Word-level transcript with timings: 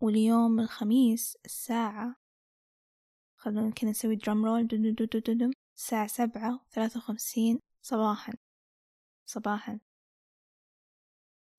واليوم 0.00 0.60
الخميس 0.60 1.36
الساعة 1.44 2.16
خلونا 3.36 3.70
كذا 3.70 3.90
نسوي 3.90 4.16
drum 4.16 4.46
roll 4.46 4.68
الساعة 5.76 6.06
سبعة 6.06 6.66
وثلاثة 6.66 6.98
وخمسين 6.98 7.58
صباحا 7.82 8.32
صباحا. 9.26 9.80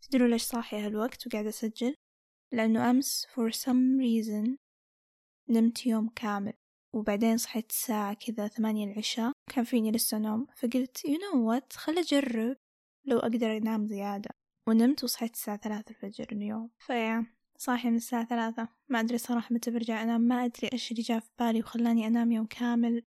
تدروا 0.02 0.28
ليش 0.28 0.42
صاحية 0.44 0.86
هالوقت 0.86 1.28
وقاعدة 1.28 1.50
أسجل؟ 1.50 1.96
لأنه 2.52 2.90
أمس 2.90 3.26
for 3.26 3.52
some 3.52 4.00
reason 4.02 4.58
نمت 5.50 5.86
يوم 5.86 6.10
كامل 6.10 6.54
وبعدين 6.96 7.38
صحيت 7.38 7.70
الساعة 7.70 8.14
كذا 8.14 8.48
ثمانية 8.48 8.92
العشاء 8.92 9.32
كان 9.56 9.64
فيني 9.64 9.92
لسه 9.92 10.18
نوم 10.18 10.48
فقلت 10.56 10.98
you 10.98 11.18
know 11.20 11.36
what 11.36 11.78
خل 11.78 11.98
أجرب 11.98 12.58
لو 13.06 13.20
أقدر 13.20 13.58
أنام 13.58 13.88
زيادة. 13.88 14.30
ونمت 14.68 15.04
وصحيت 15.04 15.34
الساعة 15.34 15.58
ثلاثة 15.58 15.92
الفجر 15.92 16.28
اليوم. 16.32 16.72
فيا 16.80 17.39
صاحية 17.62 17.90
من 17.90 17.96
الساعة 17.96 18.26
ثلاثة. 18.26 18.68
ما 18.90 19.00
أدري 19.00 19.18
صراحة 19.18 19.54
متى 19.54 19.72
برجع 19.72 20.04
أنام. 20.04 20.22
ما 20.22 20.46
أدري 20.46 20.70
إيش 20.74 20.92
اللي 20.92 21.02
جاء 21.02 21.20
في 21.20 21.30
بالي 21.40 21.60
وخلاني 21.60 22.08
أنام 22.08 22.32
يوم 22.32 22.46
كامل. 22.46 23.04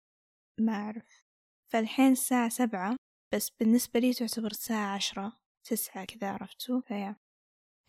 ما 0.60 0.74
أعرف. 0.74 1.24
فالحين 1.72 2.12
الساعة 2.12 2.50
سبعة 2.50 2.96
بس 3.34 3.50
بالنسبة 3.50 4.00
لي 4.00 4.14
تعتبر 4.14 4.52
الساعة 4.52 4.96
عشرة 4.96 5.38
تسعة 5.64 6.06
كذا 6.06 6.30
عرفتوا؟ 6.30 6.82
فيا. 6.82 7.16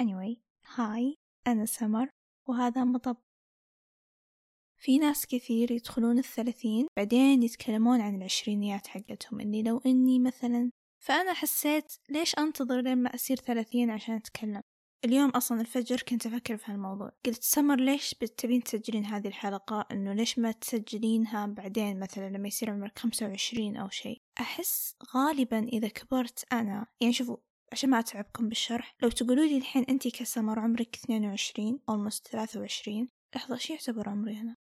Anyway 0.02 0.36
هاي. 0.74 1.16
أنا 1.46 1.66
سمر 1.66 2.08
وهذا 2.48 2.84
مطب. 2.84 3.16
في 4.78 4.98
ناس 4.98 5.26
كثير 5.26 5.72
يدخلون 5.72 6.18
الثلاثين 6.18 6.86
بعدين 6.96 7.42
يتكلمون 7.42 8.00
عن 8.00 8.16
العشرينيات 8.16 8.86
حقتهم 8.86 9.40
إني 9.40 9.62
لو 9.62 9.78
إني 9.86 10.18
مثلا. 10.18 10.70
فأنا 11.02 11.32
حسيت 11.32 11.92
ليش 12.10 12.38
أنتظر 12.38 12.80
لين 12.80 12.98
ما 12.98 13.14
أصير 13.14 13.36
ثلاثين 13.36 13.90
عشان 13.90 14.14
أتكلم؟ 14.14 14.62
اليوم 15.04 15.30
أصلا 15.30 15.60
الفجر 15.60 16.02
كنت 16.02 16.26
أفكر 16.26 16.56
في 16.56 16.72
هالموضوع. 16.72 17.12
قلت 17.26 17.42
سمر 17.42 17.80
ليش 17.80 18.14
بتبين 18.14 18.62
تسجلين 18.62 19.04
هذه 19.04 19.28
الحلقة؟ 19.28 19.86
إنه 19.92 20.12
ليش 20.12 20.38
ما 20.38 20.52
تسجلينها 20.52 21.46
بعدين 21.46 22.00
مثلا 22.00 22.30
لما 22.30 22.48
يصير 22.48 22.70
عمرك 22.70 22.98
خمسة 22.98 23.26
وعشرين 23.26 23.76
أو 23.76 23.88
شيء؟ 23.88 24.22
أحس 24.40 24.96
غالبا 25.14 25.58
إذا 25.58 25.88
كبرت 25.88 26.52
أنا 26.52 26.86
يعني 27.00 27.12
شوفوا 27.12 27.36
عشان 27.72 27.90
ما 27.90 27.98
أتعبكم 27.98 28.48
بالشرح 28.48 28.96
لو 29.02 29.08
تقولوا 29.08 29.44
لي 29.44 29.58
الحين 29.58 29.84
أنتي 29.88 30.10
كسمر 30.10 30.58
عمرك 30.58 30.96
اثنين 30.96 31.24
وعشرين 31.24 31.80
almost 31.90 32.28
ثلاثة 32.30 32.60
وعشرين 32.60 33.08
لحظة 33.36 33.56
شو 33.56 33.72
يعتبر 33.72 34.08
عمري 34.08 34.40
أنا؟ 34.40 34.56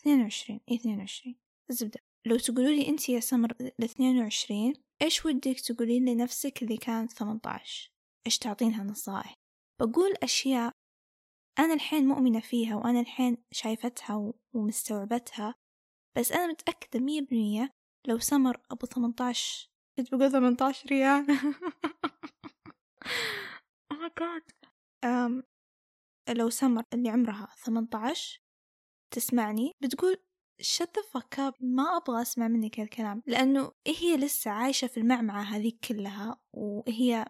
اثنين 0.00 0.20
وعشرين 0.22 0.60
إيه 0.68 0.76
اثنين 0.76 0.98
وعشرين. 0.98 1.36
الزبدة 1.70 2.00
لو 2.26 2.38
تقولوا 2.38 2.70
لي 2.70 2.88
أنتي 2.88 3.12
يا 3.12 3.20
سمر 3.20 3.50
الاثنين 3.60 4.18
وعشرين 4.18 4.74
إيش 5.02 5.26
ودك 5.26 5.60
تقولين 5.60 6.08
لنفسك 6.08 6.62
اللي 6.62 6.76
كانت 6.76 7.12
ثمانية 7.12 7.40
عشر 7.44 7.97
إيش 8.28 8.38
تعطينها 8.38 8.84
نصائح؟ 8.84 9.34
بقول 9.80 10.14
أشياء 10.22 10.72
أنا 11.58 11.74
الحين 11.74 12.08
مؤمنة 12.08 12.40
فيها 12.40 12.76
وأنا 12.76 13.00
الحين 13.00 13.36
شايفتها 13.52 14.32
ومستوعبتها 14.54 15.54
بس 16.18 16.32
أنا 16.32 16.46
متأكدة 16.46 17.00
مية 17.00 17.20
بالمية 17.20 17.70
لو 18.06 18.18
سمر 18.18 18.60
أبو 18.70 18.86
ثمنتاش 18.86 19.70
كنت 19.98 20.14
بقول 20.14 20.32
ثمنتاش 20.32 20.86
ريال؟ 20.86 21.26
Oh 23.92 24.10
god. 24.20 24.68
um, 25.06 25.42
لو 26.28 26.50
سمر 26.50 26.82
اللي 26.92 27.08
عمرها 27.08 27.48
ثمنتاش 27.64 28.42
تسمعني 29.14 29.72
بتقول 29.82 30.16
shut 30.62 30.86
the 30.86 31.02
fuck 31.02 31.38
up. 31.38 31.54
ما 31.60 31.96
أبغى 31.96 32.22
أسمع 32.22 32.48
منك 32.48 32.80
هالكلام 32.80 33.22
لأنه 33.26 33.72
هي 33.86 34.16
لسه 34.16 34.50
عايشة 34.50 34.86
في 34.86 35.00
المعمعة 35.00 35.42
هذيك 35.42 35.86
كلها 35.86 36.40
وهي 36.52 37.26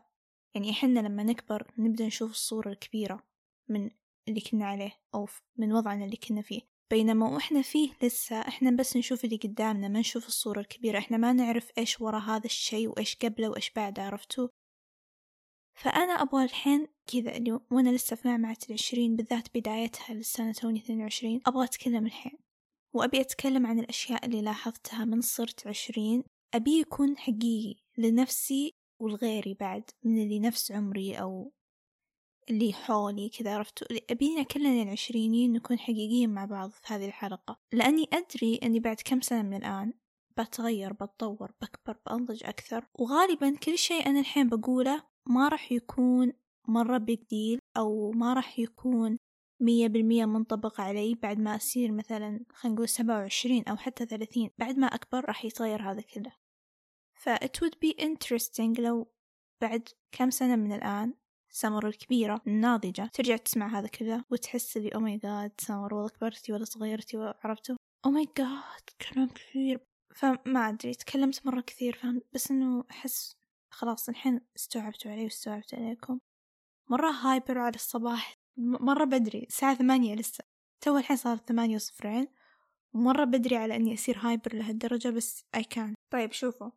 يعني 0.58 0.70
إحنا 0.70 1.00
لما 1.00 1.22
نكبر 1.22 1.70
نبدأ 1.78 2.06
نشوف 2.06 2.30
الصورة 2.30 2.70
الكبيرة 2.70 3.22
من 3.68 3.90
اللي 4.28 4.40
كنا 4.40 4.66
عليه 4.66 4.92
أو 5.14 5.28
من 5.56 5.72
وضعنا 5.72 6.04
اللي 6.04 6.16
كنا 6.16 6.42
فيه. 6.42 6.60
بينما 6.90 7.28
وإحنا 7.28 7.62
فيه 7.62 7.90
لسه 8.02 8.40
إحنا 8.40 8.70
بس 8.70 8.96
نشوف 8.96 9.24
اللي 9.24 9.36
قدامنا 9.36 9.88
ما 9.88 10.00
نشوف 10.00 10.26
الصورة 10.26 10.60
الكبيرة. 10.60 10.98
إحنا 10.98 11.16
ما 11.16 11.32
نعرف 11.32 11.70
إيش 11.78 12.00
ورا 12.00 12.18
هذا 12.18 12.44
الشيء 12.44 12.88
وإيش 12.88 13.16
قبله 13.16 13.48
وإيش 13.48 13.70
بعده 13.70 14.02
عرفتوا؟ 14.02 14.48
فأنا 15.74 16.12
أبغى 16.12 16.44
الحين 16.44 16.88
كذا 17.06 17.36
اللي 17.36 17.52
وأنا 17.70 17.90
لسه 17.90 18.16
في 18.16 18.28
معمعة 18.28 18.58
العشرين 18.68 19.16
بالذات 19.16 19.58
بدايتها 19.58 20.14
للسنة 20.14 20.52
توني 20.52 20.78
اثنين 20.78 21.00
وعشرين 21.00 21.40
أبغى 21.46 21.64
أتكلم 21.64 22.06
الحين. 22.06 22.38
وأبي 22.94 23.20
أتكلم 23.20 23.66
عن 23.66 23.78
الأشياء 23.78 24.26
اللي 24.26 24.42
لاحظتها 24.42 25.04
من 25.04 25.20
صرت 25.20 25.66
عشرين. 25.66 26.24
أبي 26.54 26.80
يكون 26.80 27.18
حقيقي 27.18 27.80
لنفسي 27.98 28.77
ولغيري 29.00 29.54
بعد 29.54 29.90
من 30.04 30.22
اللي 30.22 30.38
نفس 30.38 30.72
عمري 30.72 31.14
أو 31.14 31.52
اللي 32.50 32.72
حولي 32.72 33.28
كذا 33.28 33.54
عرفتوا؟ 33.54 33.86
أبينا 34.10 34.42
كلنا 34.42 34.82
العشرينيين 34.82 35.52
نكون 35.52 35.78
حقيقيين 35.78 36.30
مع 36.30 36.44
بعض 36.44 36.70
في 36.70 36.94
هذه 36.94 37.06
الحلقة. 37.06 37.58
لأني 37.72 38.08
أدري 38.12 38.56
أني 38.62 38.80
بعد 38.80 38.96
كم 39.04 39.20
سنة 39.20 39.42
من 39.42 39.54
الآن 39.54 39.92
بتغير 40.38 40.92
بتطور 40.92 41.52
بكبر 41.62 41.96
بأنضج 42.06 42.44
أكثر. 42.44 42.86
وغالبا 42.94 43.56
كل 43.56 43.78
شيء 43.78 44.06
أنا 44.06 44.20
الحين 44.20 44.48
بقوله 44.48 45.02
ما 45.26 45.48
راح 45.48 45.72
يكون 45.72 46.32
مرة 46.68 46.98
big 46.98 47.18
deal 47.30 47.58
أو 47.76 48.10
ما 48.10 48.32
راح 48.32 48.58
يكون 48.58 49.18
مية 49.60 49.88
بالمية 49.88 50.24
منطبق 50.24 50.80
علي 50.80 51.14
بعد 51.14 51.38
ما 51.38 51.56
أصير 51.56 51.92
مثلا 51.92 52.44
خلينا 52.52 52.74
نقول 52.74 52.88
سبعة 52.88 53.18
وعشرين 53.18 53.64
أو 53.64 53.76
حتى 53.76 54.06
ثلاثين. 54.06 54.50
بعد 54.58 54.78
ما 54.78 54.86
أكبر 54.86 55.24
راح 55.24 55.44
يتغير 55.44 55.90
هذا 55.90 56.00
كله. 56.00 56.32
ف 57.18 57.28
it 57.28 57.60
would 57.62 57.76
be 57.84 57.92
interesting 58.00 58.80
لو 58.80 59.12
بعد 59.60 59.88
كم 60.12 60.30
سنة 60.30 60.56
من 60.56 60.72
الآن 60.72 61.14
سمر 61.50 61.86
الكبيرة 61.86 62.42
الناضجة 62.46 63.10
ترجع 63.12 63.36
تسمع 63.36 63.78
هذا 63.78 63.88
كله 63.88 64.24
وتحس 64.30 64.76
لي 64.76 64.88
oh 64.88 65.00
my 65.00 65.16
god 65.16 65.52
سمر 65.58 65.94
والله 65.94 66.08
كبرتي 66.08 66.52
ولا 66.52 66.64
صغيرتي 66.64 67.16
وعرفتوا 67.16 67.76
oh 68.06 68.10
my 68.10 68.28
god 68.38 69.10
كلام 69.12 69.28
كثير. 69.28 69.80
فما 70.14 70.68
أدري 70.68 70.94
تكلمت 70.94 71.46
مرة 71.46 71.60
كثير 71.60 71.96
فهمت 71.96 72.26
بس 72.32 72.50
إنه 72.50 72.84
أحس 72.90 73.36
خلاص 73.70 74.08
الحين 74.08 74.40
استوعبتوا 74.56 75.10
علي 75.10 75.24
واستوعبت 75.24 75.74
عليكم. 75.74 76.18
مرة 76.90 77.10
hyper 77.10 77.58
على 77.58 77.74
الصباح. 77.74 78.34
مرة 78.56 79.04
بدري 79.04 79.42
الساعة 79.48 79.74
ثمانية 79.74 80.14
لسه. 80.14 80.44
تو 80.80 80.98
الحين 80.98 81.16
صارت 81.16 81.48
ثمانية 81.48 81.74
وصفرين. 81.74 82.26
ومرة 82.94 83.24
بدري 83.24 83.56
على 83.56 83.76
إني 83.76 83.94
أصير 83.94 84.18
hyper 84.18 84.54
لهالدرجة 84.54 85.08
بس 85.08 85.44
I 85.56 85.60
can. 85.60 85.94
طيب 86.12 86.32
شوفوا. 86.32 86.70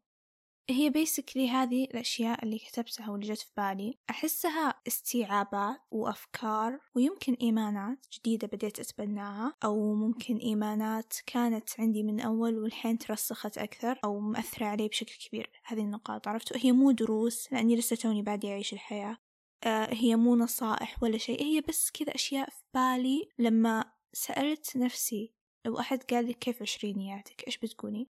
هي 0.69 0.89
basically 0.89 1.49
هذه 1.49 1.83
الأشياء 1.83 2.43
اللي 2.43 2.59
كتبتها 2.59 3.09
واللي 3.09 3.33
جت 3.33 3.39
في 3.39 3.51
بالي. 3.57 3.97
أحسها 4.09 4.73
استيعابات 4.87 5.81
وأفكار 5.91 6.79
ويمكن 6.95 7.33
إيمانات 7.33 8.05
جديدة 8.13 8.47
بديت 8.47 8.79
أتبناها 8.79 9.53
أو 9.63 9.93
ممكن 9.93 10.37
إيمانات 10.37 11.13
كانت 11.25 11.69
عندي 11.79 12.03
من 12.03 12.19
أول 12.19 12.57
والحين 12.57 12.97
ترسخت 12.97 13.57
أكثر 13.57 13.99
أو 14.03 14.19
مأثرة 14.19 14.65
علي 14.65 14.87
بشكل 14.87 15.27
كبير. 15.27 15.49
هذه 15.65 15.79
النقاط 15.81 16.27
عرفتوا؟ 16.27 16.57
هي 16.59 16.71
مو 16.71 16.91
دروس 16.91 17.53
لأني 17.53 17.75
لسه 17.75 17.95
توني 17.95 18.21
بادي 18.21 18.51
أعيش 18.51 18.73
الحياة. 18.73 19.17
آه 19.63 19.93
هي 19.93 20.15
مو 20.15 20.35
نصائح 20.35 21.03
ولا 21.03 21.17
شيء 21.17 21.43
هي 21.43 21.61
بس 21.61 21.91
كذا 21.91 22.15
أشياء 22.15 22.49
في 22.49 22.63
بالي 22.73 23.29
لما 23.39 23.91
سألت 24.13 24.77
نفسي 24.77 25.33
لو 25.65 25.79
أحد 25.79 26.03
قال 26.03 26.25
لي 26.25 26.33
كيف 26.33 26.61
عشرينياتك 26.61 27.43
إيش 27.47 27.57
بتقولي؟ 27.57 28.07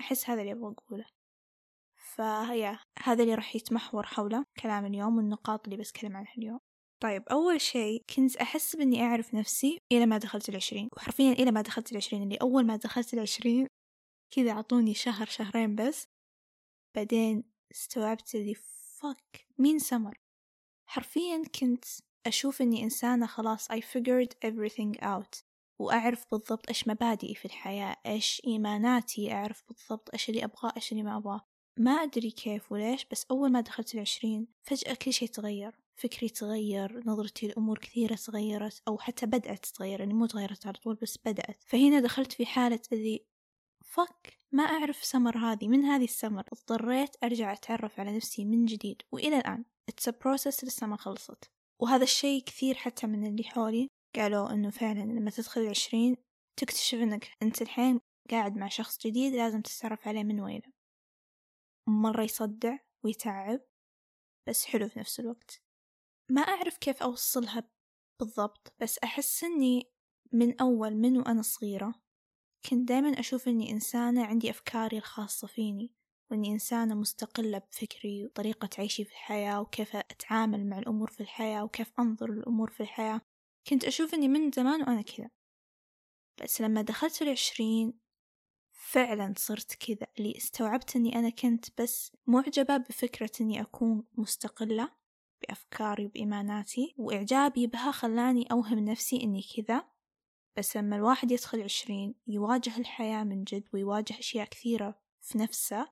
أحس 0.00 0.30
هذا 0.30 0.40
اللي 0.40 0.52
أبغى 0.52 0.74
أقوله. 0.78 1.04
فهي 2.16 2.78
هذا 3.02 3.22
اللي 3.22 3.34
راح 3.34 3.56
يتمحور 3.56 4.06
حوله 4.06 4.44
كلام 4.62 4.86
اليوم 4.86 5.16
والنقاط 5.16 5.64
اللي 5.64 5.76
بتكلم 5.76 6.16
عنها 6.16 6.32
اليوم. 6.38 6.60
طيب 7.02 7.22
أول 7.28 7.60
شيء 7.60 8.04
كنت 8.16 8.36
أحس 8.36 8.76
بإني 8.76 9.02
أعرف 9.02 9.34
نفسي 9.34 9.78
إلى 9.92 10.06
ما 10.06 10.18
دخلت 10.18 10.48
العشرين. 10.48 10.88
وحرفيا 10.96 11.32
إلى 11.32 11.50
ما 11.50 11.60
دخلت 11.60 11.92
العشرين 11.92 12.22
اللي 12.22 12.36
أول 12.36 12.66
ما 12.66 12.76
دخلت 12.76 13.14
العشرين 13.14 13.66
كذا 14.30 14.50
أعطوني 14.50 14.94
شهر 14.94 15.26
شهرين 15.26 15.74
بس. 15.74 16.06
بعدين 16.96 17.44
استوعبت 17.72 18.34
اللي 18.34 18.54
فك 18.54 19.46
مين 19.58 19.78
سمر 19.78 20.18
حرفيا 20.90 21.42
كنت 21.60 21.84
أشوف 22.26 22.62
إني 22.62 22.82
إنسانة 22.82 23.26
خلاص 23.26 23.72
I 23.72 23.80
figured 23.80 24.48
everything 24.48 25.00
out. 25.02 25.42
وأعرف 25.80 26.24
بالضبط 26.30 26.68
إيش 26.68 26.88
مبادئي 26.88 27.34
في 27.34 27.44
الحياة 27.44 27.96
إيش 28.06 28.42
إيماناتي 28.46 29.32
أعرف 29.32 29.62
بالضبط 29.68 30.10
إيش 30.12 30.28
اللي 30.28 30.44
أبغاه 30.44 30.72
إيش 30.76 30.92
اللي 30.92 31.02
ما 31.02 31.16
أبغاه. 31.16 31.40
ما 31.78 31.90
أدري 31.90 32.30
كيف 32.30 32.72
وليش 32.72 33.06
بس 33.10 33.26
أول 33.30 33.52
ما 33.52 33.60
دخلت 33.60 33.94
العشرين 33.94 34.46
فجأة 34.62 34.94
كل 34.94 35.12
شيء 35.12 35.28
تغير 35.28 35.84
فكري 35.96 36.28
تغير 36.28 37.02
نظرتي 37.06 37.46
لأمور 37.46 37.78
كثيرة 37.78 38.14
تغيرت 38.14 38.82
أو 38.88 38.98
حتى 38.98 39.26
بدأت 39.26 39.64
تتغير 39.64 40.00
يعني 40.00 40.14
مو 40.14 40.26
تغيرت 40.26 40.66
على 40.66 40.76
طول 40.76 40.94
بس 40.94 41.18
بدأت. 41.24 41.62
فهنا 41.66 42.00
دخلت 42.00 42.32
في 42.32 42.46
حالة 42.46 42.80
اللي 42.92 43.24
فك 43.84 44.38
ما 44.52 44.62
أعرف 44.62 45.04
سمر 45.04 45.38
هذه 45.38 45.68
من 45.68 45.84
هذه 45.84 46.04
السمر 46.04 46.44
اضطريت 46.52 47.16
أرجع 47.24 47.52
أتعرف 47.52 48.00
على 48.00 48.16
نفسي 48.16 48.44
من 48.44 48.64
جديد 48.64 49.02
وإلى 49.12 49.38
الآن 49.38 49.64
it's 49.90 50.10
a 50.10 50.12
process 50.12 50.64
لسه 50.64 50.86
ما 50.86 50.96
خلصت. 50.96 51.50
وهذا 51.80 52.02
الشيء 52.02 52.42
كثير 52.42 52.74
حتى 52.74 53.06
من 53.06 53.26
اللي 53.26 53.44
حولي 53.44 53.88
قالوا 54.16 54.52
إنه 54.52 54.70
فعلا 54.70 55.00
لما 55.00 55.30
تدخل 55.30 55.60
العشرين 55.60 56.16
تكتشف 56.56 56.98
إنك 56.98 57.30
أنت 57.42 57.62
الحين 57.62 58.00
قاعد 58.30 58.56
مع 58.56 58.68
شخص 58.68 59.06
جديد 59.06 59.34
لازم 59.34 59.60
تتعرف 59.60 60.08
عليه 60.08 60.24
من 60.24 60.40
وينه. 60.40 60.73
مرة 61.88 62.22
يصدع 62.22 62.78
ويتعب 63.04 63.60
بس 64.48 64.64
حلو 64.64 64.88
في 64.88 64.98
نفس 64.98 65.20
الوقت. 65.20 65.62
ما 66.30 66.42
أعرف 66.42 66.78
كيف 66.78 67.02
أوصلها 67.02 67.70
بالضبط 68.20 68.74
بس 68.80 68.98
أحس 68.98 69.44
إني 69.44 69.90
من 70.32 70.60
أول 70.60 70.94
من 70.96 71.18
وأنا 71.18 71.42
صغيرة 71.42 71.94
كنت 72.70 72.88
دايما 72.88 73.20
أشوف 73.20 73.48
إني 73.48 73.70
إنسانة 73.70 74.24
عندي 74.26 74.50
أفكاري 74.50 74.98
الخاصة 74.98 75.46
فيني 75.46 75.92
وإني 76.30 76.52
إنسانة 76.52 76.94
مستقلة 76.94 77.58
بفكري 77.58 78.24
وطريقة 78.24 78.68
عيشي 78.78 79.04
في 79.04 79.10
الحياة 79.12 79.60
وكيف 79.60 79.96
أتعامل 79.96 80.66
مع 80.68 80.78
الأمور 80.78 81.10
في 81.10 81.20
الحياة 81.20 81.64
وكيف 81.64 81.92
أنظر 82.00 82.30
للأمور 82.30 82.70
في 82.70 82.82
الحياة. 82.82 83.20
كنت 83.68 83.84
أشوف 83.84 84.14
إني 84.14 84.28
من 84.28 84.50
زمان 84.50 84.80
وأنا 84.80 85.02
كذا. 85.02 85.30
بس 86.42 86.60
لما 86.60 86.82
دخلت 86.82 87.22
العشرين 87.22 87.98
فعلا 88.84 89.34
صرت 89.36 89.74
كذا. 89.74 90.06
اللي 90.18 90.36
استوعبت 90.36 90.96
إني 90.96 91.18
أنا 91.18 91.30
كنت 91.30 91.80
بس 91.80 92.12
معجبة 92.26 92.76
بفكرة 92.76 93.30
إني 93.40 93.60
أكون 93.60 94.04
مستقلة 94.14 94.90
بأفكاري 95.42 96.06
وبإيماناتي 96.06 96.94
وإعجابي 96.98 97.66
بها 97.66 97.90
خلاني 97.90 98.46
أوهم 98.52 98.78
نفسي 98.78 99.22
إني 99.22 99.42
كذا. 99.56 99.84
بس 100.56 100.76
لما 100.76 100.96
الواحد 100.96 101.30
يدخل 101.30 101.62
عشرين 101.62 102.14
يواجه 102.26 102.78
الحياة 102.78 103.24
من 103.24 103.44
جد 103.44 103.68
ويواجه 103.72 104.18
أشياء 104.18 104.46
كثيرة 104.48 105.00
في 105.20 105.38
نفسه 105.38 105.90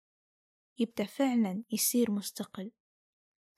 يبدأ 0.79 1.05
فعلا 1.05 1.65
يصير 1.71 2.11
مستقل 2.11 2.71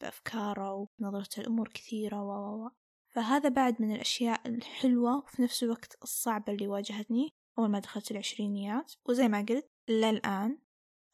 بأفكاره 0.01 0.73
وبنظرته 0.75 1.41
الأمور 1.41 1.69
كثيرة 1.69 2.23
و. 2.23 2.71
فهذا 3.09 3.49
بعد 3.49 3.83
من 3.83 3.95
الأشياء 3.95 4.49
الحلوة 4.49 5.17
وفي 5.19 5.43
نفس 5.43 5.63
الوقت 5.63 5.99
الصعبة 6.03 6.53
اللي 6.53 6.69
واجهتني. 6.69 7.35
أول 7.59 7.69
ما 7.69 7.79
دخلت 7.79 8.11
العشرينيات 8.11 8.93
وزي 9.07 9.29
ما 9.29 9.47
قلت 9.49 9.71
للآن 9.89 10.59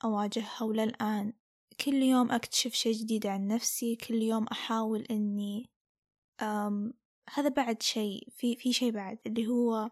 أواجهها 0.05 0.63
وللآن 0.63 1.33
كل 1.85 1.95
يوم 1.95 2.33
أكتشف 2.33 2.73
شي 2.73 2.93
جديد 2.93 3.27
عن 3.27 3.47
نفسي 3.47 3.97
كل 3.97 4.15
يوم 4.15 4.47
أحاول 4.47 5.03
إني 5.11 5.71
أم 6.43 6.95
هذا 7.35 7.49
بعد 7.49 7.83
شيء 7.83 8.29
في 8.31 8.57
في 8.57 8.73
شيء 8.73 8.91
بعد 8.91 9.19
اللي 9.27 9.47
هو 9.47 9.91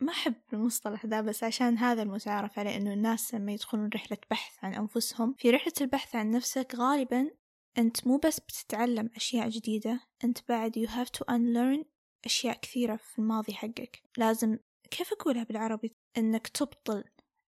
ما 0.00 0.12
أحب 0.12 0.34
المصطلح 0.52 1.06
ذا 1.06 1.20
بس 1.20 1.44
عشان 1.44 1.78
هذا 1.78 2.02
المتعارف 2.02 2.58
عليه 2.58 2.76
إنه 2.76 2.92
الناس 2.92 3.34
لما 3.34 3.52
يدخلون 3.52 3.90
رحلة 3.94 4.18
بحث 4.30 4.64
عن 4.64 4.74
أنفسهم 4.74 5.34
في 5.38 5.50
رحلة 5.50 5.72
البحث 5.80 6.16
عن 6.16 6.30
نفسك 6.30 6.74
غالبا 6.74 7.30
أنت 7.78 8.06
مو 8.06 8.16
بس 8.16 8.40
بتتعلم 8.40 9.10
أشياء 9.16 9.48
جديدة 9.48 10.00
أنت 10.24 10.38
بعد 10.48 10.78
you 10.78 10.88
have 10.88 11.08
to 11.18 11.34
unlearn 11.34 11.84
أشياء 12.24 12.58
كثيرة 12.60 12.96
في 12.96 13.18
الماضي 13.18 13.54
حقك. 13.54 14.02
لازم 14.16 14.58
كيف 14.94 15.12
أقولها 15.12 15.44
بالعربي؟ 15.44 15.96
إنك 16.18 16.48
تبطل 16.48 17.04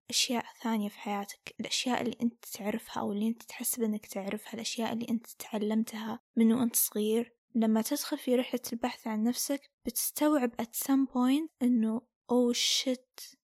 أشياء 0.09 0.45
ثانية 0.61 0.89
في 0.89 0.99
حياتك 0.99 1.55
الأشياء 1.59 2.01
اللي 2.01 2.17
أنت 2.21 2.45
تعرفها 2.45 3.01
أو 3.01 3.11
اللي 3.11 3.27
أنت 3.27 3.43
تحسب 3.43 3.83
أنك 3.83 4.05
تعرفها 4.05 4.53
الأشياء 4.53 4.93
اللي 4.93 5.09
أنت 5.09 5.27
تعلمتها 5.27 6.19
من 6.37 6.53
وأنت 6.53 6.75
صغير. 6.75 7.35
لما 7.55 7.81
تدخل 7.81 8.17
في 8.17 8.35
رحلة 8.35 8.61
البحث 8.73 9.07
عن 9.07 9.23
نفسك 9.23 9.71
بتستوعب 9.85 10.51
at 10.61 10.87
some 10.87 11.11
point 11.13 11.49
إنه 11.61 12.01
أوه 12.31 12.53
شت 12.53 13.37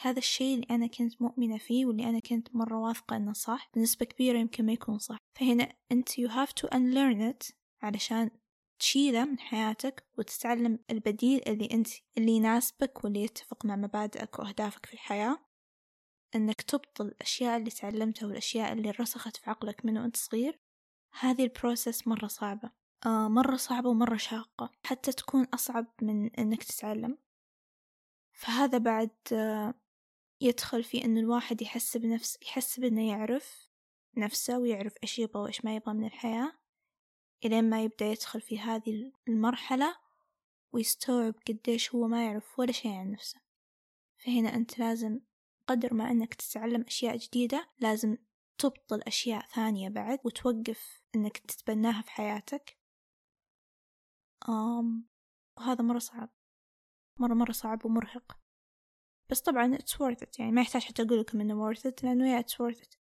هذا 0.00 0.18
الشيء 0.18 0.54
اللي 0.54 0.66
أنا 0.70 0.86
كنت 0.86 1.22
مؤمنة 1.22 1.58
فيه 1.58 1.86
واللي 1.86 2.04
أنا 2.08 2.20
كنت 2.20 2.56
مرة 2.56 2.78
واثقة 2.78 3.16
إنه 3.16 3.32
صح 3.32 3.70
بنسبة 3.74 4.06
كبيرة 4.06 4.38
يمكن 4.38 4.66
ما 4.66 4.72
يكون 4.72 4.98
صح. 4.98 5.18
فهنا 5.38 5.72
أنت 5.92 6.08
you 6.08 6.28
have 6.28 6.52
to 6.62 6.68
unlearn 6.68 7.32
it 7.32 7.52
علشان 7.82 8.30
تشيله 8.78 9.24
من 9.24 9.38
حياتك 9.38 10.06
وتتعلم 10.18 10.78
البديل 10.90 11.42
اللي 11.46 11.68
أنت 11.72 11.88
اللي 12.18 12.32
يناسبك 12.32 13.04
واللي 13.04 13.22
يتفق 13.22 13.64
مع 13.66 13.76
مبادئك 13.76 14.38
وأهدافك 14.38 14.86
في 14.86 14.94
الحياة. 14.94 15.38
إنك 16.34 16.62
تبطل 16.62 17.06
الأشياء 17.06 17.56
اللي 17.56 17.70
تعلمتها 17.70 18.26
والأشياء 18.26 18.72
اللي 18.72 18.90
رسخت 18.90 19.36
في 19.36 19.50
عقلك 19.50 19.84
من 19.84 19.98
وأنت 19.98 20.16
صغير. 20.16 20.60
هذه 21.20 21.44
البروسيس 21.44 22.08
مرة 22.08 22.26
صعبة. 22.26 22.70
آه 23.06 23.28
مرة 23.28 23.56
صعبة 23.56 23.88
ومرة 23.88 24.16
شاقة. 24.16 24.72
حتى 24.84 25.12
تكون 25.12 25.44
أصعب 25.54 25.86
من 26.02 26.34
إنك 26.34 26.64
تتعلم. 26.64 27.18
فهذا 28.32 28.78
بعد 28.78 29.10
آه 29.32 29.74
يدخل 30.40 30.84
في 30.84 31.04
إنه 31.04 31.20
الواحد 31.20 31.62
يحس 31.62 31.96
بنفس 31.96 32.38
يحس 32.42 32.80
بإنه 32.80 33.08
يعرف 33.08 33.70
نفسه 34.16 34.58
ويعرف 34.58 34.94
إيش 35.02 35.18
يبغى 35.18 35.42
وإيش 35.42 35.64
ما 35.64 35.76
يبغى 35.76 35.94
من 35.94 36.06
الحياة. 36.06 36.52
إلين 37.44 37.70
ما 37.70 37.84
يبدأ 37.84 38.06
يدخل 38.06 38.40
في 38.40 38.58
هذه 38.58 39.12
المرحلة 39.28 39.96
ويستوعب 40.72 41.34
قديش 41.48 41.94
هو 41.94 42.06
ما 42.06 42.24
يعرف 42.26 42.58
ولا 42.58 42.72
شيء 42.72 42.92
عن 42.92 43.10
نفسه. 43.10 43.40
فهنا 44.16 44.54
أنت 44.54 44.78
لازم 44.78 45.20
قدر 45.66 45.94
ما 45.94 46.10
أنك 46.10 46.34
تتعلم 46.34 46.82
أشياء 46.82 47.16
جديدة 47.16 47.70
لازم 47.78 48.16
تبطل 48.58 49.02
أشياء 49.02 49.46
ثانية 49.46 49.88
بعد 49.88 50.18
وتوقف 50.24 51.02
أنك 51.14 51.38
تتبناها 51.38 52.02
في 52.02 52.10
حياتك. 52.10 52.78
أم 54.48 55.08
وهذا 55.56 55.82
مرة 55.82 55.98
صعب. 55.98 56.30
مرة 57.16 57.34
مرة 57.34 57.52
صعب 57.52 57.84
ومرهق. 57.86 58.38
بس 59.30 59.40
طبعا 59.40 59.76
it's 59.76 59.92
worth 59.92 60.22
it 60.22 60.38
يعني 60.38 60.52
ما 60.52 60.60
يحتاج 60.60 60.82
حتى 60.82 61.02
أقول 61.02 61.20
لكم 61.20 61.40
إنه 61.40 61.72
worth 61.72 61.80
it 61.80 62.04
لأنه 62.04 62.40
yeah 62.40 62.44
it's 62.44 62.54
worth 62.54 62.80
it. 62.80 62.98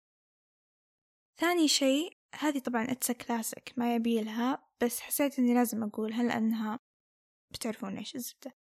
ثاني 1.37 1.69
شيء 1.69 2.20
هذه 2.39 2.59
طبعا 2.59 2.85
اتس 2.91 3.13
كلاسيك 3.13 3.73
ما 3.77 3.95
يبيلها 3.95 4.69
بس 4.83 5.01
حسيت 5.01 5.39
إني 5.39 5.55
لازم 5.55 5.83
أقولها 5.83 6.23
لأنها 6.23 6.79
بتعرفون 7.53 7.97
إيش 7.99 8.17
الزبدة. 8.17 8.53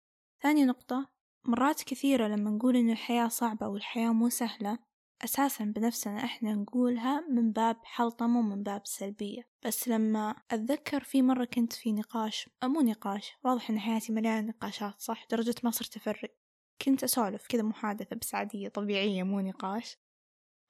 ثاني 0.42 0.64
نقطة 0.64 1.10
مرات 1.46 1.82
كثيرة 1.82 2.28
لما 2.28 2.50
نقول 2.50 2.76
إن 2.76 2.90
الحياة 2.90 3.28
صعبة 3.28 3.68
والحياة 3.68 4.12
مو 4.12 4.28
سهلة 4.28 4.78
أساسا 5.24 5.64
بنفسنا 5.64 6.24
إحنا 6.24 6.54
نقولها 6.54 7.20
من 7.20 7.52
باب 7.52 7.76
حلطمة 7.84 8.38
ومن 8.38 8.62
باب 8.62 8.86
سلبية. 8.86 9.48
بس 9.66 9.88
لما 9.88 10.34
أتذكر 10.50 11.04
في 11.04 11.22
مرة 11.22 11.44
كنت 11.44 11.72
في 11.72 11.92
نقاش 11.92 12.48
مو 12.64 12.80
نقاش 12.80 13.32
واضح 13.44 13.70
إن 13.70 13.78
حياتي 13.78 14.12
مليانة 14.12 14.48
نقاشات 14.48 15.00
صح؟ 15.00 15.26
درجة 15.30 15.54
ما 15.64 15.70
صرت 15.70 15.96
أفرق 15.96 16.34
كنت 16.82 17.04
أسولف 17.04 17.46
كذا 17.46 17.62
محادثة 17.62 18.16
بس 18.16 18.34
عادية 18.34 18.68
طبيعية 18.68 19.22
مو 19.22 19.40
نقاش. 19.40 19.96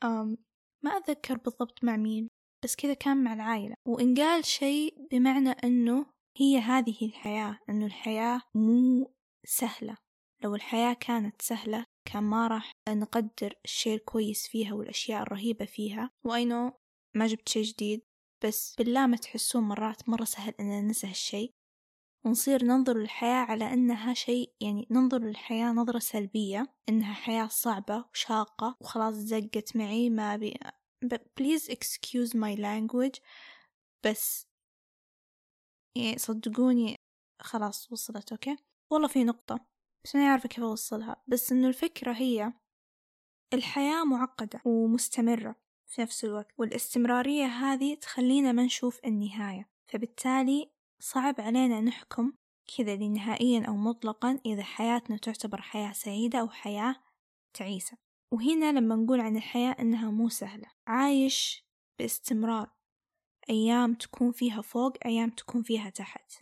أم 0.04 0.36
ما 0.84 0.90
أتذكر 0.90 1.36
بالضبط 1.36 1.84
مع 1.84 1.96
مين. 1.96 2.30
بس 2.64 2.76
كذا 2.76 2.94
كان 2.94 3.24
مع 3.24 3.32
العائلة. 3.32 3.74
وإن 3.86 4.14
قال 4.14 4.44
شيء 4.44 5.06
بمعنى 5.10 5.50
أنه 5.50 6.06
هي 6.36 6.58
هذه 6.58 6.96
الحياة 7.02 7.58
أنه 7.68 7.86
الحياة 7.86 8.40
مو 8.54 9.14
سهلة. 9.44 9.96
لو 10.44 10.54
الحياة 10.54 10.92
كانت 10.92 11.42
سهلة 11.42 11.84
كان 12.04 12.22
ما 12.22 12.46
راح 12.46 12.72
نقدر 12.88 13.54
الشيء 13.64 13.94
الكويس 13.94 14.48
فيها 14.48 14.74
والأشياء 14.74 15.22
الرهيبة 15.22 15.64
فيها. 15.64 16.10
وأينو 16.24 16.72
ما 17.16 17.26
جبت 17.26 17.48
شيء 17.48 17.62
جديد 17.62 18.02
بس 18.44 18.74
بالله 18.78 19.06
ما 19.06 19.16
تحسون 19.16 19.62
مرات 19.62 20.08
مرة 20.08 20.24
سهل 20.24 20.54
أننا 20.60 20.80
ننسى 20.80 21.06
هالشيء. 21.06 21.52
ونصير 22.24 22.64
ننظر 22.64 22.98
للحياة 22.98 23.44
على 23.44 23.72
أنها 23.72 24.14
شيء 24.14 24.52
يعني 24.60 24.86
ننظر 24.90 25.18
للحياة 25.18 25.72
نظرة 25.72 25.98
سلبية 25.98 26.66
أنها 26.88 27.12
حياة 27.12 27.46
صعبة 27.46 28.04
وشاقة 28.12 28.76
وخلاص 28.80 29.14
زقت 29.14 29.76
معي 29.76 30.10
ما 30.10 30.34
أبي 30.34 30.58
please 31.08 31.68
excuse 31.68 32.34
my 32.34 32.56
language. 32.56 33.20
بس 34.04 34.46
يعني 35.96 36.18
صدقوني 36.18 36.96
خلاص 37.42 37.92
وصلت 37.92 38.32
أوكي؟ 38.32 38.56
والله 38.90 39.08
في 39.08 39.24
نقطة 39.24 39.66
بس 40.04 40.16
ما 40.16 40.30
عارفة 40.30 40.48
كيف 40.48 40.64
أوصلها. 40.64 41.22
بس 41.26 41.52
إنه 41.52 41.68
الفكرة 41.68 42.12
هي 42.12 42.52
الحياة 43.54 44.04
معقدة 44.04 44.60
ومستمرة 44.64 45.56
في 45.86 46.02
نفس 46.02 46.24
الوقت 46.24 46.52
والاستمرارية 46.58 47.44
هذه 47.46 47.94
تخلينا 47.94 48.52
ما 48.52 48.64
نشوف 48.64 49.00
النهاية. 49.04 49.70
فبالتالي 49.88 50.70
صعب 51.00 51.40
علينا 51.40 51.80
نحكم 51.80 52.32
كذا 52.76 52.96
نهائيا 52.96 53.66
أو 53.68 53.76
مطلقا 53.76 54.40
إذا 54.46 54.62
حياتنا 54.62 55.16
تعتبر 55.16 55.60
حياة 55.60 55.92
سعيدة 55.92 56.40
أو 56.40 56.48
حياة 56.48 56.96
تعيسة. 57.54 58.09
وهنا 58.32 58.72
لما 58.72 58.96
نقول 58.96 59.20
عن 59.20 59.36
الحياة 59.36 59.76
إنها 59.80 60.10
مو 60.10 60.28
سهلة. 60.28 60.66
عايش 60.86 61.66
باستمرار. 61.98 62.70
أيام 63.50 63.94
تكون 63.94 64.32
فيها 64.32 64.62
فوق 64.62 64.92
أيام 65.06 65.30
تكون 65.30 65.62
فيها 65.62 65.90
تحت. 65.90 66.32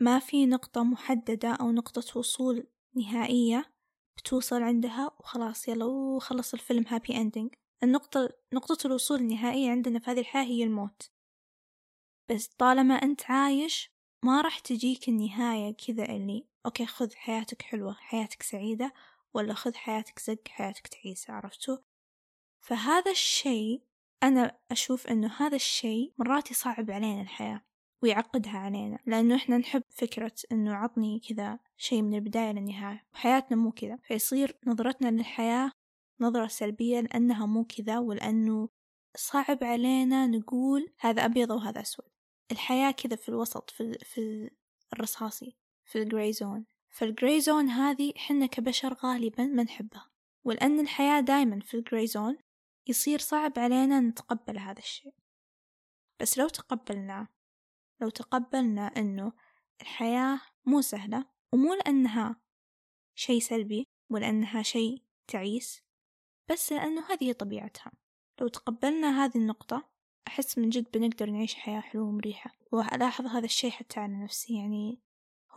ما 0.00 0.18
في 0.18 0.46
نقطة 0.46 0.82
محددة 0.82 1.48
أو 1.48 1.72
نقطة 1.72 2.18
وصول 2.18 2.66
نهائية 2.94 3.72
بتوصل 4.16 4.62
عندها 4.62 5.10
وخلاص 5.20 5.68
يلا 5.68 5.84
وخلص 5.84 6.54
الفيلم 6.54 6.84
happy 6.88 7.16
ending 7.16 7.54
النقطة 7.82 8.28
نقطة 8.52 8.86
الوصول 8.86 9.18
النهائية 9.18 9.70
عندنا 9.70 9.98
في 9.98 10.10
هذه 10.10 10.20
الحياة 10.20 10.44
هي 10.44 10.64
الموت. 10.64 11.10
بس 12.30 12.46
طالما 12.46 12.94
أنت 12.94 13.30
عايش 13.30 13.92
ما 14.24 14.40
راح 14.40 14.58
تجيك 14.58 15.08
النهاية 15.08 15.74
كذا 15.74 16.04
اللي 16.04 16.46
أوكي 16.66 16.86
خذ 16.86 17.14
حياتك 17.14 17.62
حلوة 17.62 17.92
حياتك 17.94 18.42
سعيدة. 18.42 18.92
ولا 19.34 19.54
خذ 19.54 19.74
حياتك 19.74 20.18
زق 20.18 20.48
حياتك 20.48 20.86
تعيسة 20.86 21.32
عرفتوا؟ 21.32 21.76
فهذا 22.60 23.10
الشيء 23.10 23.82
أنا 24.22 24.58
أشوف 24.70 25.06
إنه 25.06 25.32
هذا 25.36 25.56
الشيء 25.56 26.12
مرات 26.18 26.50
يصعب 26.50 26.90
علينا 26.90 27.22
الحياة 27.22 27.62
ويعقدها 28.02 28.58
علينا 28.58 28.98
لأنه 29.06 29.36
إحنا 29.36 29.58
نحب 29.58 29.82
فكرة 29.88 30.34
إنه 30.52 30.74
عطني 30.74 31.20
كذا 31.20 31.58
شيء 31.76 32.02
من 32.02 32.14
البداية 32.14 32.52
للنهاية. 32.52 33.06
وحياتنا 33.14 33.56
مو 33.56 33.72
كذا 33.72 33.98
فيصير 34.02 34.58
نظرتنا 34.66 35.08
للحياة 35.08 35.70
نظرة 36.20 36.46
سلبية 36.46 37.00
لأنها 37.00 37.46
مو 37.46 37.64
كذا 37.64 37.98
ولأنه 37.98 38.68
صعب 39.16 39.64
علينا 39.64 40.26
نقول 40.26 40.92
هذا 41.00 41.24
أبيض 41.24 41.50
وهذا 41.50 41.80
أسود. 41.80 42.08
الحياة 42.52 42.90
كذا 42.90 43.16
في 43.16 43.28
الوسط 43.28 43.70
في, 43.70 43.92
في 43.92 44.50
الرصاصي 44.92 45.56
في 45.84 46.02
ال 46.02 46.08
gray 46.08 46.32
zone 46.32 46.66
فال 46.98 47.12
gray 47.12 47.40
zone 47.40 47.68
هذه 47.68 48.12
حنا 48.16 48.46
كبشر 48.46 48.94
غالبا 48.94 49.44
ما 49.44 49.62
نحبها 49.62 50.10
ولأن 50.44 50.80
الحياة 50.80 51.20
دايما 51.20 51.60
في 51.60 51.74
ال 51.74 51.80
gray 51.80 52.06
zone 52.06 52.38
يصير 52.88 53.18
صعب 53.18 53.58
علينا 53.58 54.00
نتقبل 54.00 54.58
هذا 54.58 54.78
الشيء. 54.78 55.14
بس 56.20 56.38
لو 56.38 56.48
تقبلناه 56.48 57.28
لو 58.00 58.08
تقبلنا 58.08 58.86
أنه 58.86 59.32
الحياة 59.80 60.40
مو 60.66 60.80
سهلة 60.80 61.24
ومو 61.52 61.74
لأنها 61.74 62.40
شيء 63.14 63.40
سلبي 63.40 63.86
ولأنها 64.10 64.62
شيء 64.62 65.02
تعيس 65.26 65.82
بس 66.50 66.72
لأنه 66.72 67.12
هذه 67.12 67.32
طبيعتها. 67.32 67.92
لو 68.40 68.48
تقبلنا 68.48 69.24
هذه 69.24 69.38
النقطة 69.38 69.88
أحس 70.28 70.58
من 70.58 70.68
جد 70.68 70.90
بنقدر 70.90 71.30
نعيش 71.30 71.54
حياة 71.54 71.80
حلوة 71.80 72.08
ومريحة. 72.08 72.50
وألاحظ 72.72 73.26
هذا 73.26 73.44
الشيء 73.44 73.70
حتى 73.70 74.00
على 74.00 74.24
نفسي 74.24 74.58
يعني 74.58 75.07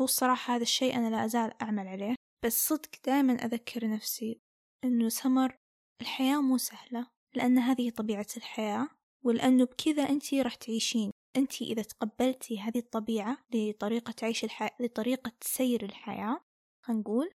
هو 0.01 0.05
الصراحة 0.05 0.55
هذا 0.55 0.63
الشيء 0.63 0.95
أنا 0.95 1.09
لا 1.09 1.25
أزال 1.25 1.61
أعمل 1.61 1.87
عليه 1.87 2.15
بس 2.45 2.67
صدق 2.67 2.89
دائما 3.05 3.33
أذكر 3.33 3.89
نفسي 3.89 4.41
إنه 4.83 5.09
سمر 5.09 5.57
الحياة 6.01 6.41
مو 6.41 6.57
سهلة 6.57 7.07
لأن 7.35 7.57
هذه 7.57 7.89
طبيعة 7.89 8.27
الحياة 8.37 8.89
ولأنه 9.25 9.65
بكذا 9.65 10.09
أنتي 10.09 10.41
راح 10.41 10.55
تعيشين. 10.55 11.11
أنتي 11.35 11.71
إذا 11.71 11.81
تقبلتي 11.81 12.59
هذه 12.59 12.77
الطبيعة 12.77 13.37
لطريقة 13.53 14.13
عيش 14.23 14.43
الحياة 14.43 14.71
لطريقة 14.79 15.31
سير 15.41 15.85
الحياة 15.85 16.39
خلينا 16.85 17.01
نقول 17.01 17.31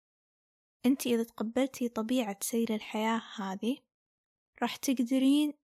أنتي 0.86 1.14
إذا 1.14 1.22
تقبلتي 1.22 1.88
طبيعة 1.88 2.36
سير 2.42 2.74
الحياة 2.74 3.22
هذه 3.36 3.78
راح 4.62 4.76
تقدرين 4.76 5.54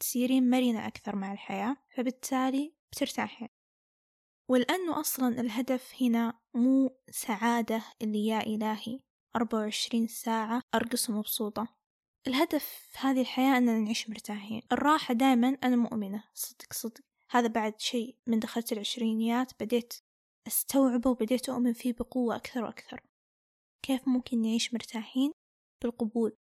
تصيرين 0.00 0.50
مرنة 0.50 0.86
أكثر 0.86 1.16
مع 1.16 1.32
الحياة 1.32 1.76
فبالتالي 1.96 2.74
بترتاحين. 2.92 3.48
ولأنه 4.48 5.00
أصلا 5.00 5.40
الهدف 5.40 5.94
هنا 6.02 6.40
مو 6.54 6.96
سعادة 7.10 7.82
اللي 8.02 8.26
يا 8.26 8.40
إلهي 8.40 9.00
أربعة 9.36 9.60
وعشرين 9.60 10.06
ساعة 10.06 10.62
أرقص 10.74 11.10
ومبسوطة 11.10 11.76
الهدف 12.26 12.64
في 12.64 12.98
هذه 12.98 13.20
الحياة 13.20 13.58
أننا 13.58 13.78
نعيش 13.78 14.10
مرتاحين. 14.10 14.62
الراحة 14.72 15.14
دائما 15.14 15.48
أنا 15.64 15.76
مؤمنة. 15.76 16.24
صدق 16.34 16.72
صدق. 16.72 17.00
هذا 17.30 17.48
بعد 17.48 17.80
شيء. 17.80 18.16
من 18.26 18.38
دخلت 18.38 18.72
العشرينيات 18.72 19.52
بديت 19.62 19.94
أستوعبه 20.46 21.10
وبديت 21.10 21.48
أؤمن 21.48 21.72
فيه 21.72 21.92
بقوة 21.92 22.36
أكثر 22.36 22.64
وأكثر. 22.64 23.02
كيف 23.82 24.08
ممكن 24.08 24.42
نعيش 24.42 24.74
مرتاحين؟ 24.74 25.32
بالقبول. 25.82 26.36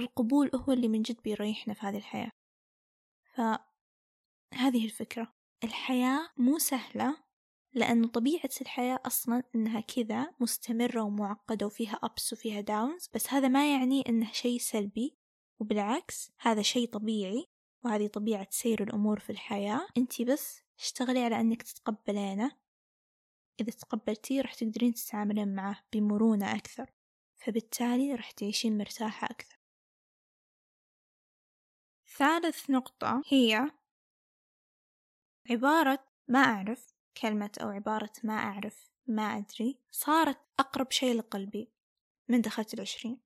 القبول 0.00 0.50
هو 0.54 0.72
اللي 0.72 0.88
من 0.88 1.02
جد 1.02 1.22
بيريحنا 1.22 1.74
في 1.74 1.80
هذه 1.86 1.96
الحياة. 1.96 2.30
فهذه 3.34 4.84
الفكرة. 4.84 5.35
الحياة 5.64 6.28
مو 6.36 6.58
سهلة 6.58 7.16
لأن 7.74 8.06
طبيعة 8.06 8.50
الحياة 8.60 8.98
أصلا 9.06 9.42
إنها 9.54 9.80
كذا 9.80 10.34
مستمرة 10.40 11.02
ومعقدة 11.02 11.66
وفيها 11.66 11.98
أبس 12.02 12.32
وفيها 12.32 12.60
داونز 12.60 13.08
بس 13.14 13.32
هذا 13.32 13.48
ما 13.48 13.72
يعني 13.72 14.04
إنه 14.08 14.32
شيء 14.32 14.58
سلبي 14.58 15.16
وبالعكس 15.60 16.32
هذا 16.38 16.62
شيء 16.62 16.88
طبيعي 16.88 17.46
وهذه 17.84 18.06
طبيعة 18.06 18.46
سير 18.50 18.82
الأمور 18.82 19.20
في 19.20 19.30
الحياة. 19.30 19.88
أنتي 19.96 20.24
بس 20.24 20.62
اشتغلي 20.78 21.24
على 21.24 21.40
أنك 21.40 21.62
تتقبلينه. 21.62 22.50
إذا 23.60 23.70
تقبلتيه 23.70 24.40
راح 24.40 24.54
تقدرين 24.54 24.94
تتعاملين 24.94 25.54
معه 25.54 25.84
بمرونة 25.92 26.54
أكثر 26.54 26.90
فبالتالي 27.36 28.14
راح 28.14 28.30
تعيشين 28.30 28.78
مرتاحة 28.78 29.26
أكثر. 29.26 29.58
ثالث 32.16 32.70
نقطة 32.70 33.22
هي 33.28 33.70
عبارة 35.50 36.04
ما 36.28 36.38
أعرف 36.38 36.94
كلمة 37.22 37.50
أو 37.62 37.68
عبارة 37.68 38.12
ما 38.24 38.34
أعرف 38.34 38.90
ما 39.06 39.22
أدري 39.22 39.78
صارت 39.90 40.38
أقرب 40.58 40.90
شيء 40.90 41.16
لقلبي 41.16 41.72
من 42.28 42.40
دخلت 42.40 42.74
العشرين. 42.74 43.20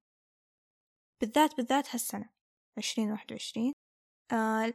بالذات 1.21 1.57
بالذات 1.57 1.95
هالسنة 1.95 2.31
عشرين 2.79 3.11
واحد 3.11 3.33
وعشرين. 3.33 3.73
آه 4.33 4.75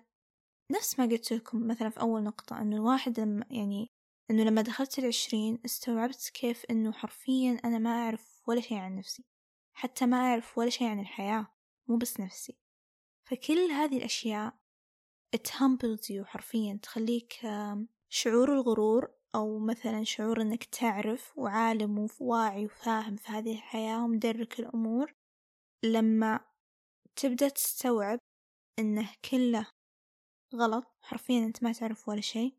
نفس 0.71 0.99
ما 0.99 1.05
قلت 1.05 1.33
لكم 1.33 1.67
مثلا 1.67 1.89
في 1.89 1.99
أول 1.99 2.23
نقطة 2.23 2.61
إنه 2.61 2.75
الواحد 2.75 3.19
لما 3.19 3.45
يعني 3.51 3.87
إنه 4.31 4.43
لما 4.43 4.61
دخلت 4.61 4.99
العشرين 4.99 5.59
استوعبت 5.65 6.31
كيف 6.33 6.65
إنه 6.69 6.91
حرفيا 6.91 7.59
أنا 7.65 7.77
ما 7.77 7.89
أعرف 7.89 8.41
ولا 8.47 8.61
شيء 8.61 8.77
عن 8.77 8.95
نفسي. 8.95 9.25
حتى 9.77 10.05
ما 10.05 10.17
أعرف 10.17 10.57
ولا 10.57 10.69
شيء 10.69 10.87
عن 10.87 10.99
الحياة 10.99 11.47
مو 11.87 11.97
بس 11.97 12.19
نفسي. 12.19 12.57
فكل 13.29 13.71
هذه 13.71 13.97
الأشياء 13.97 14.57
it 15.36 15.50
humbles 15.50 16.10
you 16.10 16.25
حرفيا 16.25 16.79
تخليك 16.84 17.34
شعور 18.10 18.53
الغرور 18.53 19.15
أو 19.36 19.60
مثلا 19.60 20.03
شعور 20.03 20.41
إنك 20.41 20.63
تعرف 20.63 21.38
وعالم 21.38 22.08
وواعي 22.20 22.65
وفاهم 22.65 23.15
في 23.15 23.32
هذه 23.32 23.53
الحياة 23.53 24.03
ومدرك 24.03 24.60
الأمور. 24.60 25.13
لما 25.84 26.39
تبدأ 27.15 27.50
تستوعب 27.50 28.20
إنه 28.79 29.13
كله 29.32 29.67
غلط 30.55 30.86
حرفيا 31.01 31.46
أنت 31.46 31.63
ما 31.63 31.74
تعرف 31.74 32.10
ولا 32.10 32.22
شيء 32.22 32.58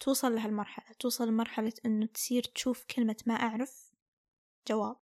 توصل 0.00 0.34
لهالمرحلة. 0.34 0.94
توصل 0.98 1.28
لمرحلة 1.28 1.72
إنه 1.86 2.06
تصير 2.06 2.42
تشوف 2.42 2.84
كلمة 2.84 3.16
ما 3.26 3.34
أعرف 3.34 3.92
جواب. 4.68 4.96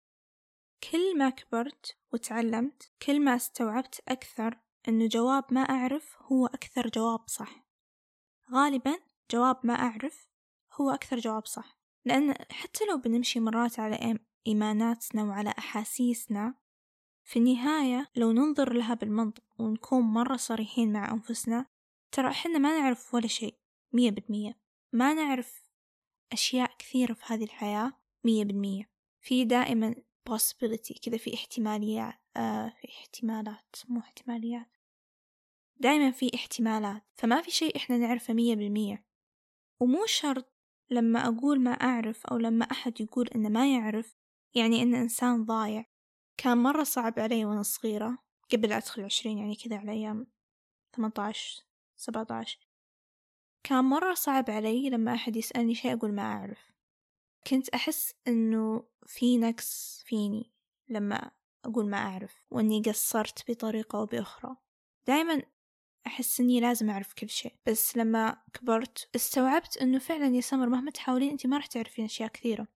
كل 0.92 1.18
ما 1.18 1.30
كبرت 1.30 1.98
وتعلمت 2.14 2.92
كل 3.06 3.22
ما 3.22 3.36
استوعبت 3.36 4.02
أكثر 4.08 4.60
إنه 4.88 5.08
جواب 5.08 5.44
ما 5.52 5.62
أعرف 5.62 6.18
هو 6.22 6.46
أكثر 6.46 6.90
جواب 6.90 7.30
صح. 7.30 7.66
غالبا 8.52 9.00
جواب 9.32 9.60
ما 9.64 9.74
أعرف 9.74 10.28
هو 10.74 10.90
أكثر 10.90 11.20
جواب 11.20 11.46
صح. 11.46 11.78
لأن 12.06 12.34
حتى 12.52 12.86
لو 12.86 12.98
بنمشي 12.98 13.40
مرات 13.40 13.80
على 13.80 14.20
إيماناتنا 14.48 15.24
وعلى 15.24 15.54
أحاسيسنا 15.58 16.56
في 17.24 17.40
النهاية 17.40 18.08
لو 18.16 18.32
ننظر 18.32 18.74
لها 18.74 18.94
بالمنطق 18.94 19.44
ونكون 19.60 20.02
مرة 20.02 20.36
صريحين 20.36 20.94
مع 20.94 21.12
أنفسنا 21.12 21.66
ترى 22.12 22.28
إحنا 22.28 22.58
ما 22.58 22.80
نعرف 22.80 23.14
ولا 23.14 23.28
شيء 23.28 23.58
مية 23.94 24.12
بالمية. 24.12 24.60
ما 24.94 25.14
نعرف 25.14 25.72
أشياء 26.32 26.76
كثيرة 26.80 27.14
في 27.14 27.24
هذه 27.28 27.44
الحياة 27.44 27.94
مية 28.24 28.44
بالمية. 28.44 28.92
في 29.20 29.46
دائما 29.46 29.96
possibility 30.30 31.00
كذا 31.02 31.18
في 31.18 31.34
احتماليات 31.34 32.20
آه 32.38 32.70
في 32.70 32.88
احتمالات 32.90 33.76
مو 33.90 34.00
احتماليات. 34.00 34.78
دائما 35.78 36.12
في 36.12 36.32
احتمالات 36.36 37.04
فما 37.16 37.42
في 37.42 37.52
شيء 37.52 37.78
إحنا 37.78 37.98
نعرفه 37.98 38.34
مية 38.34 38.56
بالمية. 38.56 39.06
ومو 39.80 40.06
شرط 40.06 40.54
لما 40.90 41.28
أقول 41.28 41.60
ما 41.60 41.72
أعرف 41.72 42.26
أو 42.26 42.38
لما 42.38 42.66
أحد 42.66 43.02
يقول 43.02 43.28
إنه 43.28 43.50
ما 43.50 43.74
يعرف 43.74 44.18
يعني 44.56 44.82
إنه 44.82 45.02
إنسان 45.02 45.46
ضايع. 45.46 45.86
كان 46.38 46.58
مرة 46.58 46.84
صعب 46.84 47.20
علي 47.20 47.46
وأنا 47.46 47.64
صغيرة 47.64 48.18
قبل 48.52 48.74
أدخل 48.74 49.04
عشرين 49.04 49.38
يعني 49.38 49.56
كذا 49.56 49.78
على 49.78 49.92
أيام 49.92 50.28
سبعة 51.96 52.28
عشر. 52.30 52.68
كان 53.64 53.86
مرة 53.86 54.14
صعب 54.14 54.50
علي 54.50 54.90
لما 54.90 55.14
أحد 55.14 55.36
يسألني 55.36 55.76
شيء 55.76 55.94
أقول 55.94 56.14
ما 56.14 56.22
أعرف. 56.22 56.72
كنت 57.48 57.70
أحس 57.70 58.14
إنه 58.28 58.84
في 59.06 59.38
نقص 59.38 60.04
فيني 60.06 60.52
لما 60.90 61.32
أقول 61.66 61.90
ما 61.90 61.98
أعرف 61.98 62.46
وإني 62.52 62.82
قصرت 62.82 63.52
بطريقة 63.52 64.00
أو 64.00 64.06
بأخرى. 64.06 64.56
دايما 65.08 65.42
أحس 66.08 66.40
إني 66.40 66.60
لازم 66.60 66.90
أعرف 66.90 67.14
كل 67.14 67.30
شيء. 67.30 67.56
بس 67.66 67.98
لما 67.98 68.42
كبرت 68.54 69.10
استوعبت 69.16 69.78
إنه 69.78 70.00
فعلا 70.00 70.36
يا 70.36 70.42
سمر 70.42 70.70
مهما 70.70 70.92
تحاولين 70.92 71.30
أنت 71.30 71.48
ما 71.48 71.58
راح 71.58 71.66
تعرفين 71.66 72.06
أشياء 72.06 72.30
كثيرة. 72.30 72.68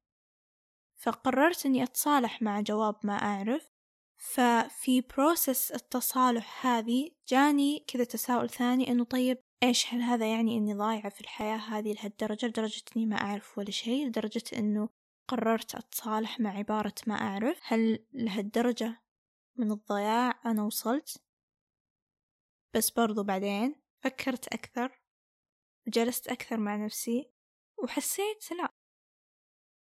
فقررت 0.96 1.66
إني 1.66 1.84
أتصالح 1.84 2.42
مع 2.42 2.62
جواب 2.62 2.96
ما 3.04 3.14
أعرف. 3.14 3.76
ففي 4.18 5.02
بروسس 5.02 5.72
التصالح 5.72 6.66
هذه 6.66 7.12
جاني 7.28 7.86
كذا 7.88 8.04
تساؤل 8.04 8.50
ثاني 8.50 8.92
إنه 8.92 9.04
طيب 9.04 9.38
إيش 9.68 9.94
هل 9.94 10.02
هذا 10.02 10.32
يعني 10.32 10.58
إني 10.58 10.74
ضايعة 10.74 11.10
في 11.10 11.22
الحياة 11.22 11.58
هذه 11.58 11.94
لهالدرجة؟ 11.94 12.46
لدرجة 12.46 12.82
إني 12.98 13.06
ما 13.06 13.16
أعرف 13.16 13.58
ولا 13.58 13.72
شيء 13.72 14.08
لدرجة 14.08 14.44
إنه 14.58 14.90
قررت 15.28 15.76
أتصالح 15.76 16.40
مع 16.40 16.58
عبارة 16.58 16.94
ما 17.08 17.16
أعرف. 17.16 17.60
هل 17.64 18.06
لهالدرجة 18.14 19.02
من 19.56 19.72
الضياع 19.72 20.42
أنا 20.46 20.64
وصلت؟ 20.64 21.24
بس 22.76 22.90
برضو 22.90 23.24
بعدين 23.24 23.76
فكرت 24.04 24.48
أكثر 24.48 25.02
وجلست 25.88 26.28
أكثر 26.28 26.58
مع 26.58 26.76
نفسي 26.76 27.32
وحسيت 27.84 28.52
لا. 28.52 28.70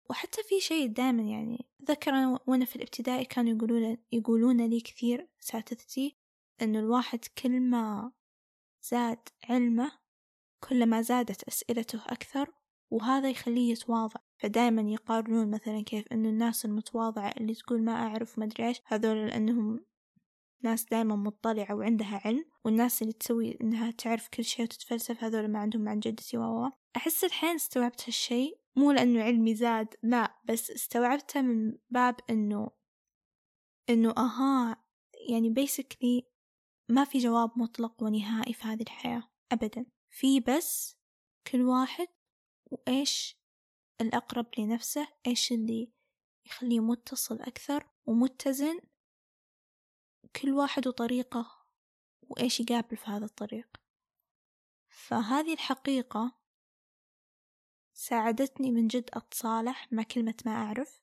وحتى 0.10 0.44
في 0.44 0.60
شيء 0.60 0.88
دائما 0.88 1.24
يعني 1.24 1.66
أتذكر 1.82 2.12
أنا 2.12 2.40
وأنا 2.48 2.66
في 2.66 2.76
الابتدائي 2.76 3.26
كانوا 3.26 3.56
يقولون 3.56 3.98
يقولون 4.12 4.70
لي 4.70 4.82
كثير 4.82 5.28
ساتذتي 5.40 6.18
إنه 6.62 6.80
الواحد 6.80 7.20
كل 7.26 7.62
ما 7.62 8.12
زاد 8.92 9.30
علمه 9.50 9.92
كلما 10.64 11.02
زادت 11.02 11.44
أسئلته 11.44 12.02
أكثر 12.08 12.52
وهذا 12.92 13.30
يخليه 13.30 13.72
يتواضع. 13.72 14.20
فدائما 14.38 14.82
يقارنون 14.82 15.52
مثلا 15.52 15.82
كيف 15.82 16.06
إنه 16.12 16.30
الناس 16.30 16.66
المتواضعة 16.66 17.34
اللي 17.38 17.56
تقول 17.56 17.84
ما 17.84 17.92
أعرف 17.92 18.40
ما 18.40 18.46
أدري 18.46 18.68
إيش 18.68 18.82
هذول 18.86 19.28
لأنهم 19.28 19.86
ناس 20.64 20.86
دائما 20.86 21.16
مطلعة 21.16 21.76
وعندها 21.76 22.22
علم 22.26 22.46
والناس 22.66 23.02
اللي 23.02 23.14
تسوي 23.14 23.58
إنها 23.62 23.92
تعرف 23.92 24.28
كل 24.28 24.44
شيء 24.44 24.66
وتتفلسف 24.66 25.24
هذول 25.24 25.52
ما 25.52 25.60
عندهم 25.60 25.90
عن 25.90 26.00
جدتي 26.00 26.38
و 26.38 26.72
أحس 26.98 27.24
الحين 27.24 27.56
استوعبت 27.56 28.04
هالشيء 28.08 28.60
مو 28.76 28.92
لأنه 28.92 29.24
علمي 29.24 29.56
زاد 29.56 29.96
لا 30.04 30.36
بس 30.46 30.72
استوعبتها 30.72 31.42
من 31.42 31.78
باب 31.90 32.16
إنه 32.30 32.72
إنه 33.90 34.14
أها 34.18 34.78
يعني 35.30 35.54
basically 35.60 36.35
ما 36.90 37.04
في 37.04 37.18
جواب 37.18 37.60
مطلق 37.60 38.04
ونهائي 38.04 38.54
في 38.54 38.64
هذه 38.64 38.82
الحياة 38.82 39.30
أبدا. 39.52 39.86
في 40.10 40.40
بس 40.40 40.98
كل 41.52 41.62
واحد 41.62 42.08
وإيش 42.66 43.38
الأقرب 44.02 44.46
لنفسه 44.58 45.08
إيش 45.28 45.52
اللي 45.52 45.92
يخليه 46.46 46.80
متصل 46.80 47.42
أكثر 47.42 47.90
ومتزن. 48.06 48.80
كل 50.42 50.52
واحد 50.52 50.88
وطريقة 50.88 51.68
وإيش 52.22 52.60
يقابل 52.60 52.98
في 52.98 53.06
هذا 53.06 53.26
الطريق. 53.26 53.82
فهذه 54.90 55.54
الحقيقة 55.54 56.36
ساعدتني 57.94 58.72
من 58.72 58.88
جد 58.88 59.10
أتصالح 59.14 59.94
مع 59.94 60.04
كلمة 60.04 60.36
ما 60.46 60.52
أعرف 60.52 61.02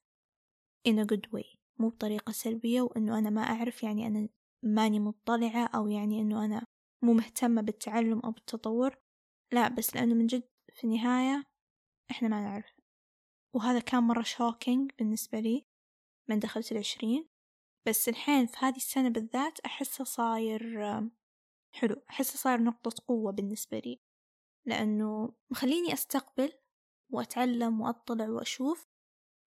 in 0.88 0.92
a 0.92 1.04
good 1.04 1.30
way 1.32 1.56
مو 1.78 1.88
بطريقة 1.88 2.32
سلبية 2.32 2.82
وإنه 2.82 3.18
أنا 3.18 3.30
ما 3.30 3.42
أعرف 3.42 3.82
يعني 3.82 4.06
أنا 4.06 4.28
ماني 4.62 5.00
مطلعة 5.00 5.66
أو 5.66 5.88
يعني 5.88 6.21
إنه 6.21 6.45
أنا 6.45 6.64
مو 7.04 7.12
مهتمة 7.12 7.62
بالتعلم 7.62 8.21
أو 8.21 8.31
بالتطور. 8.31 8.97
لا 9.52 9.69
بس 9.69 9.97
لأنه 9.97 10.14
من 10.14 10.26
جد 10.26 10.49
في 10.73 10.85
النهاية 10.85 11.45
إحنا 12.11 12.28
ما 12.28 12.40
نعرف. 12.40 12.73
وهذا 13.54 13.81
كان 13.81 14.02
مرة 14.02 14.23
shocking 14.23 14.92
بالنسبة 14.99 15.40
لي 15.40 15.64
من 16.28 16.38
دخلت 16.38 16.73
العشرين. 16.73 17.28
بس 17.88 18.09
الحين 18.09 18.47
في 18.47 18.57
هذه 18.59 18.76
السنة 18.76 19.09
بالذات 19.09 19.61
أحسه 19.61 20.04
صاير 20.04 20.81
حلو 21.75 21.97
أحسه 22.11 22.37
صاير 22.38 22.62
نقطة 22.62 23.04
قوة 23.09 23.33
بالنسبة 23.33 23.78
لي. 23.78 24.00
لأنه 24.66 25.35
مخليني 25.50 25.92
أستقبل 25.92 26.52
وأتعلم 27.12 27.81
وأطلع 27.81 28.28
وأشوف 28.28 28.91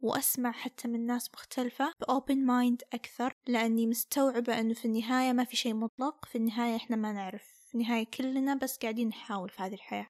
وأسمع 0.01 0.51
حتى 0.51 0.87
من 0.87 1.05
ناس 1.05 1.29
مختلفة 1.33 1.93
ب 1.99 2.08
open 2.08 2.45
mind 2.45 2.83
أكثر 2.93 3.33
لأني 3.47 3.87
مستوعبة 3.87 4.59
أنه 4.59 4.73
في 4.73 4.85
النهاية 4.85 5.33
ما 5.33 5.43
في 5.43 5.55
شيء 5.55 5.73
مطلق 5.73 6.25
في 6.25 6.37
النهاية 6.37 6.75
إحنا 6.75 6.95
ما 6.95 7.11
نعرف 7.11 7.43
في 7.43 7.75
النهاية 7.75 8.05
كلنا 8.05 8.55
بس 8.55 8.77
قاعدين 8.77 9.07
نحاول 9.07 9.49
في 9.49 9.61
هذه 9.61 9.73
الحياة. 9.73 10.07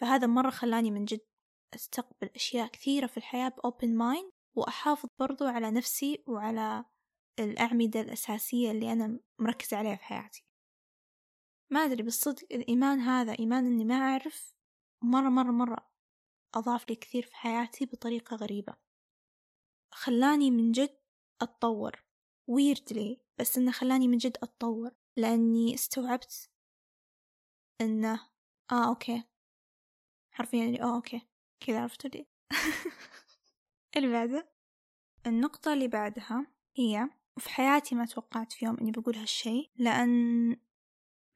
فهذا 0.00 0.26
مرة 0.26 0.50
خلاني 0.50 0.90
من 0.90 1.04
جد 1.04 1.26
أستقبل 1.74 2.30
أشياء 2.34 2.68
كثيرة 2.68 3.06
في 3.06 3.16
الحياة 3.16 3.48
بأوبن 3.48 3.96
مايند 3.96 4.30
وأحافظ 4.56 5.08
برضو 5.18 5.44
على 5.44 5.70
نفسي 5.70 6.24
وعلى 6.26 6.84
الأعمدة 7.38 8.00
الأساسية 8.00 8.70
اللي 8.70 8.92
أنا 8.92 9.20
مركزة 9.40 9.76
عليها 9.76 9.96
في 9.96 10.04
حياتي. 10.04 10.44
ما 11.72 11.80
أدري 11.80 12.02
بالصدق 12.02 12.46
الإيمان 12.52 13.00
هذا 13.00 13.38
إيمان 13.38 13.66
إني 13.66 13.84
ما 13.84 13.94
أعرف 13.94 14.54
مرة 15.02 15.28
مرة 15.28 15.50
مرة 15.50 15.90
أضاف 16.54 16.90
لي 16.90 16.96
كثير 16.96 17.22
في 17.22 17.36
حياتي 17.36 17.86
بطريقة 17.86 18.36
غريبة. 18.36 18.85
خلاني 19.96 20.50
من 20.50 20.72
جد 20.72 20.98
أتطور. 21.42 22.04
ويردلي 22.48 23.20
بس 23.38 23.58
إنه 23.58 23.72
خلاني 23.72 24.08
من 24.08 24.16
جد 24.16 24.36
أتطور. 24.42 24.90
لأني 25.16 25.74
استوعبت 25.74 26.50
إنه 27.80 28.20
آه 28.72 28.88
okay. 28.88 29.24
حرفيا 30.32 30.64
اللي 30.64 30.82
آه 30.82 30.94
okay. 30.94 31.20
كذا 31.60 31.80
عرفتوا 31.82 32.10
لي 32.10 32.26
اللي 33.96 34.12
بعده. 34.12 34.52
النقطة 35.26 35.72
اللي 35.72 35.88
بعدها 35.88 36.46
هي 36.76 37.08
وفي 37.36 37.48
حياتي 37.48 37.94
ما 37.94 38.06
توقعت 38.06 38.52
في 38.52 38.64
يوم 38.64 38.76
إني 38.76 38.90
بقول 38.90 39.16
هالشي 39.16 39.72
لأن 39.76 40.56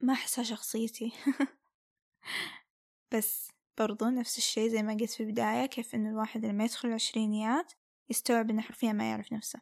ما 0.01 0.13
أحسها 0.13 0.43
شخصيتي. 0.43 1.11
بس 3.13 3.51
برضو 3.79 4.05
نفس 4.05 4.37
الشي 4.37 4.69
زي 4.69 4.83
ما 4.83 4.93
قلت 4.93 5.09
في 5.09 5.23
البداية 5.23 5.65
كيف 5.65 5.95
إنه 5.95 6.09
الواحد 6.09 6.45
لما 6.45 6.63
يدخل 6.63 6.87
العشرينيات 6.87 7.73
يستوعب 8.11 8.49
إنه 8.49 8.61
حرفيا 8.61 8.93
ما 8.93 9.09
يعرف 9.09 9.33
نفسه. 9.33 9.61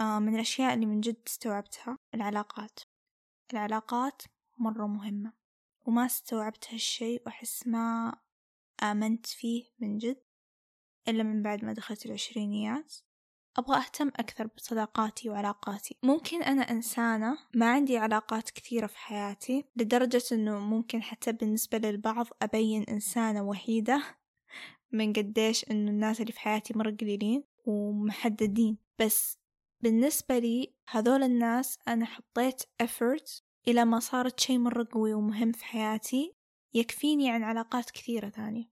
آه 0.00 0.18
من 0.18 0.34
الأشياء 0.34 0.74
اللي 0.74 0.86
من 0.86 1.00
جد 1.00 1.16
استوعبتها 1.26 1.98
العلاقات. 2.14 2.80
العلاقات 3.52 4.22
مرة 4.58 4.86
مهمة. 4.86 5.32
وما 5.86 6.06
استوعبت 6.06 6.72
هالشي 6.72 7.20
وأحس 7.26 7.66
ما 7.66 8.16
آمنت 8.82 9.26
فيه 9.26 9.64
من 9.78 9.98
جد 9.98 10.22
إلا 11.08 11.22
من 11.22 11.42
بعد 11.42 11.64
ما 11.64 11.72
دخلت 11.72 12.06
العشرينيات. 12.06 12.94
أبغى 13.56 13.76
أهتم 13.76 14.08
أكثر 14.08 14.46
بصداقاتي 14.46 15.28
وعلاقاتي. 15.28 15.96
ممكن 16.02 16.42
أنا 16.42 16.62
إنسانة 16.62 17.38
ما 17.54 17.70
عندي 17.70 17.98
علاقات 17.98 18.50
كثيرة 18.50 18.86
في 18.86 18.98
حياتي 18.98 19.64
لدرجة 19.76 20.22
أنه 20.32 20.58
ممكن 20.58 21.02
حتى 21.02 21.32
بالنسبة 21.32 21.78
للبعض 21.78 22.26
أبين 22.42 22.82
إنسانة 22.82 23.42
وحيدة. 23.42 24.02
من 24.92 25.12
قديش 25.12 25.70
إنه 25.70 25.90
الناس 25.90 26.20
اللي 26.20 26.32
في 26.32 26.40
حياتي 26.40 26.78
مرة 26.78 26.90
قليلين 27.00 27.44
ومحددين. 27.64 28.78
بس 28.98 29.38
بالنسبة 29.80 30.38
لي 30.38 30.74
هذول 30.88 31.22
الناس 31.22 31.78
أنا 31.88 32.06
حطيت 32.06 32.62
effort 32.82 33.42
إلى 33.68 33.84
ما 33.84 33.98
صارت 34.00 34.40
شي 34.40 34.58
مرة 34.58 34.88
قوي 34.92 35.14
ومهم 35.14 35.52
في 35.52 35.64
حياتي 35.64 36.34
يكفيني 36.74 37.30
عن 37.30 37.42
علاقات 37.42 37.90
كثيرة 37.90 38.28
ثانية. 38.28 38.70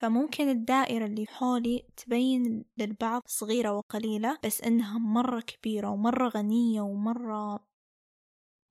فممكن 0.00 0.48
الدائرة 0.48 1.06
اللي 1.06 1.26
حولي 1.26 1.86
تبين 1.96 2.64
للبعض 2.76 3.22
صغيرة 3.26 3.72
وقليلة 3.72 4.38
بس 4.44 4.60
إنها 4.60 4.98
مرة 4.98 5.40
كبيرة 5.40 5.90
ومرة 5.90 6.28
غنية 6.28 6.80
ومرة 6.80 7.68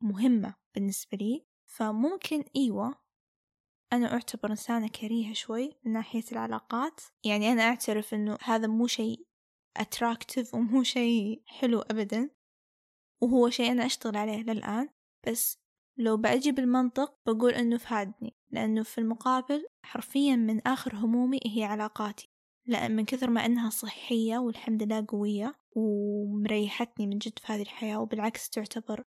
مهمة 0.01 0.55
بالنسبة 0.75 1.17
لي. 1.17 1.45
فممكن 1.65 2.43
إيوة 2.55 3.06
أنا 3.93 4.13
أعتبر 4.13 4.51
إنسانة 4.51 4.87
كريهة 4.87 5.33
شوي 5.33 5.73
من 5.85 5.91
ناحية 5.91 6.23
العلاقات. 6.31 7.01
يعني 7.23 7.51
أنا 7.51 7.61
أعترف 7.61 8.13
إنه 8.13 8.37
هذا 8.43 8.67
مو 8.67 8.87
شيء 8.87 9.27
أتراكتيف 9.77 10.53
ومو 10.53 10.83
شيء 10.83 11.41
حلو 11.45 11.79
أبدا. 11.79 12.29
وهو 13.21 13.49
شيء 13.49 13.71
أنا 13.71 13.85
أشتغل 13.85 14.17
عليه 14.17 14.43
للآن. 14.43 14.89
بس 15.27 15.59
لو 15.97 16.17
بأجي 16.17 16.51
بالمنطق 16.51 17.19
بقول 17.25 17.53
إنه 17.53 17.77
فادني. 17.77 18.35
لأنه 18.49 18.83
في 18.83 18.97
المقابل 18.97 19.67
حرفيا 19.83 20.35
من 20.35 20.67
آخر 20.67 20.95
همومي 20.95 21.39
هي 21.45 21.63
علاقاتي. 21.63 22.29
لأن 22.65 22.95
من 22.95 23.05
كثر 23.05 23.29
ما 23.29 23.45
إنها 23.45 23.69
صحية 23.69 24.37
والحمد 24.37 24.83
لله 24.83 25.05
قوية 25.07 25.53
ومريحتني 25.75 27.07
من 27.07 27.17
جد 27.17 27.39
في 27.39 27.53
هذه 27.53 27.61
الحياة 27.61 27.99
وبالعكس 27.99 28.49
تعتبر 28.49 29.03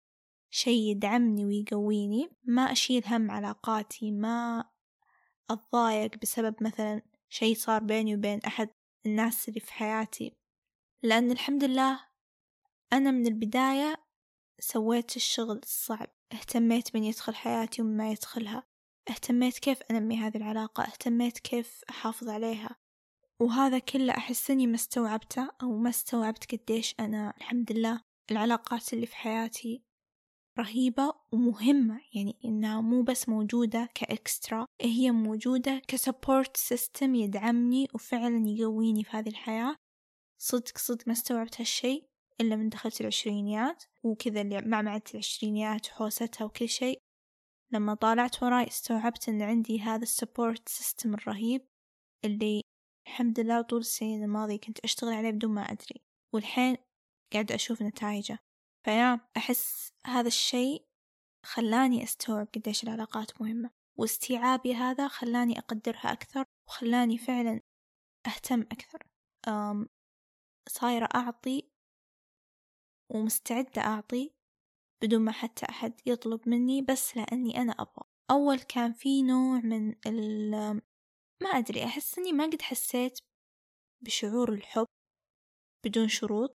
شي 0.57 0.91
يدعمني 0.91 1.45
ويقويني 1.45 2.31
ما 2.45 2.63
أشيل 2.63 3.03
هم 3.07 3.31
علاقاتي 3.31 4.11
ما 4.11 4.65
أتضايق 5.51 6.17
بسبب 6.23 6.55
مثلا 6.61 7.03
شي 7.29 7.55
صار 7.55 7.83
بيني 7.83 8.15
وبين 8.15 8.41
أحد 8.47 8.69
الناس 9.07 9.49
اللي 9.49 9.61
في 9.61 9.73
حياتي. 9.73 10.37
لأن 11.03 11.31
الحمد 11.31 11.65
لله 11.65 12.01
أنا 12.93 13.11
من 13.11 13.27
البداية 13.27 13.97
سويت 14.59 15.17
الشغل 15.17 15.59
الصعب 15.63 16.09
اهتميت 16.33 16.97
من 16.97 17.05
يدخل 17.05 17.35
حياتي 17.35 17.83
ومن 17.83 17.97
ما 17.97 18.11
يدخلها. 18.11 18.63
اهتميت 19.11 19.59
كيف 19.59 19.83
أنمي 19.91 20.19
هذه 20.19 20.37
العلاقة 20.37 20.83
اهتميت 20.85 21.39
كيف 21.39 21.81
أحافظ 21.91 22.29
عليها. 22.29 22.77
وهذا 23.41 23.79
كله 23.79 24.13
أحس 24.13 24.51
إني 24.51 24.67
ما 24.67 24.75
استوعبته 24.75 25.51
أو 25.63 25.77
ما 25.77 25.91
استوعبت 25.91 26.55
قديش 26.55 26.95
أنا 27.01 27.35
الحمد 27.37 27.73
لله 27.73 28.01
العلاقات 28.31 28.93
اللي 28.93 29.07
في 29.07 29.17
حياتي 29.17 29.94
رهيبة 30.59 31.15
ومهمة 31.33 32.01
يعني 32.15 32.37
إنها 32.45 32.81
مو 32.81 33.03
بس 33.03 33.29
موجودة 33.29 33.89
ك 33.95 34.07
extra 34.07 34.67
هي 34.81 35.11
موجودة 35.11 35.83
ك 35.89 35.97
support 35.97 36.57
system 36.57 37.15
يدعمني 37.15 37.89
وفعلا 37.95 38.49
يقويني 38.49 39.05
في 39.05 39.17
هذه 39.17 39.29
الحياة. 39.29 39.77
صدق 40.39 40.79
صدق 40.79 41.09
ما 41.09 41.13
استوعبت 41.13 41.61
هالشي 41.61 42.07
إلا 42.41 42.57
من 42.57 42.69
دخلت 42.69 43.01
العشرينيات 43.01 43.85
وكذا 44.03 44.41
اللي 44.41 44.61
معمعة 44.61 45.03
العشرينيات 45.15 45.89
وحوستها 45.89 46.45
وكل 46.45 46.69
شيء. 46.69 47.01
لما 47.73 47.95
طالعت 47.95 48.43
وراي 48.43 48.67
استوعبت 48.67 49.29
إن 49.29 49.43
عندي 49.43 49.81
هذا 49.81 50.03
ال 50.03 50.11
support 50.11 50.69
system 50.69 51.15
الرهيب 51.15 51.67
اللي 52.25 52.63
الحمد 53.07 53.41
لله 53.41 53.63
طول 53.63 53.81
السنين 53.81 54.25
الماضية 54.25 54.59
كنت 54.61 54.81
أشتغل 54.81 55.13
عليه 55.13 55.31
بدون 55.31 55.51
ما 55.51 55.63
أدري. 55.63 56.03
والحين 56.33 56.77
قاعد 57.33 57.53
أشوف 57.53 57.83
نتائجه. 57.83 58.39
ف 58.85 58.92
yeah 58.92 59.21
أحس 59.37 59.93
هذا 60.07 60.29
الشيء 60.29 60.87
خلاني 61.47 62.03
أستوعب 62.03 62.49
قديش 62.55 62.85
العلاقات 62.85 63.41
مهمة 63.41 63.71
واستيعابي 63.99 64.75
هذا 64.75 65.09
خلاني 65.09 65.59
أقدرها 65.59 66.13
أكثر 66.13 66.45
وخلاني 66.69 67.19
فعلا 67.19 67.61
أهتم 68.27 68.61
أكثر. 68.61 69.03
أم 69.49 69.89
صايرة 70.69 71.09
أعطي 71.15 71.71
ومستعدة 73.15 73.83
أعطي 73.83 74.35
بدون 75.03 75.21
ما 75.21 75.33
حتى 75.33 75.67
أحد 75.69 76.01
يطلب 76.07 76.49
مني 76.49 76.83
بس 76.83 77.17
لأني 77.17 77.57
أنا 77.63 77.73
أبغى. 77.73 78.05
أول 78.31 78.61
كان 78.61 78.93
في 78.93 79.23
نوع 79.23 79.61
من 79.61 79.95
ال 80.07 80.51
ما 81.43 81.49
أدري 81.49 81.85
أحس 81.85 82.19
إني 82.19 82.33
ما 82.33 82.45
قد 82.45 82.63
حسيت 82.63 83.19
بشعور 84.05 84.53
الحب 84.53 84.87
بدون 85.85 86.09
شروط 86.09 86.57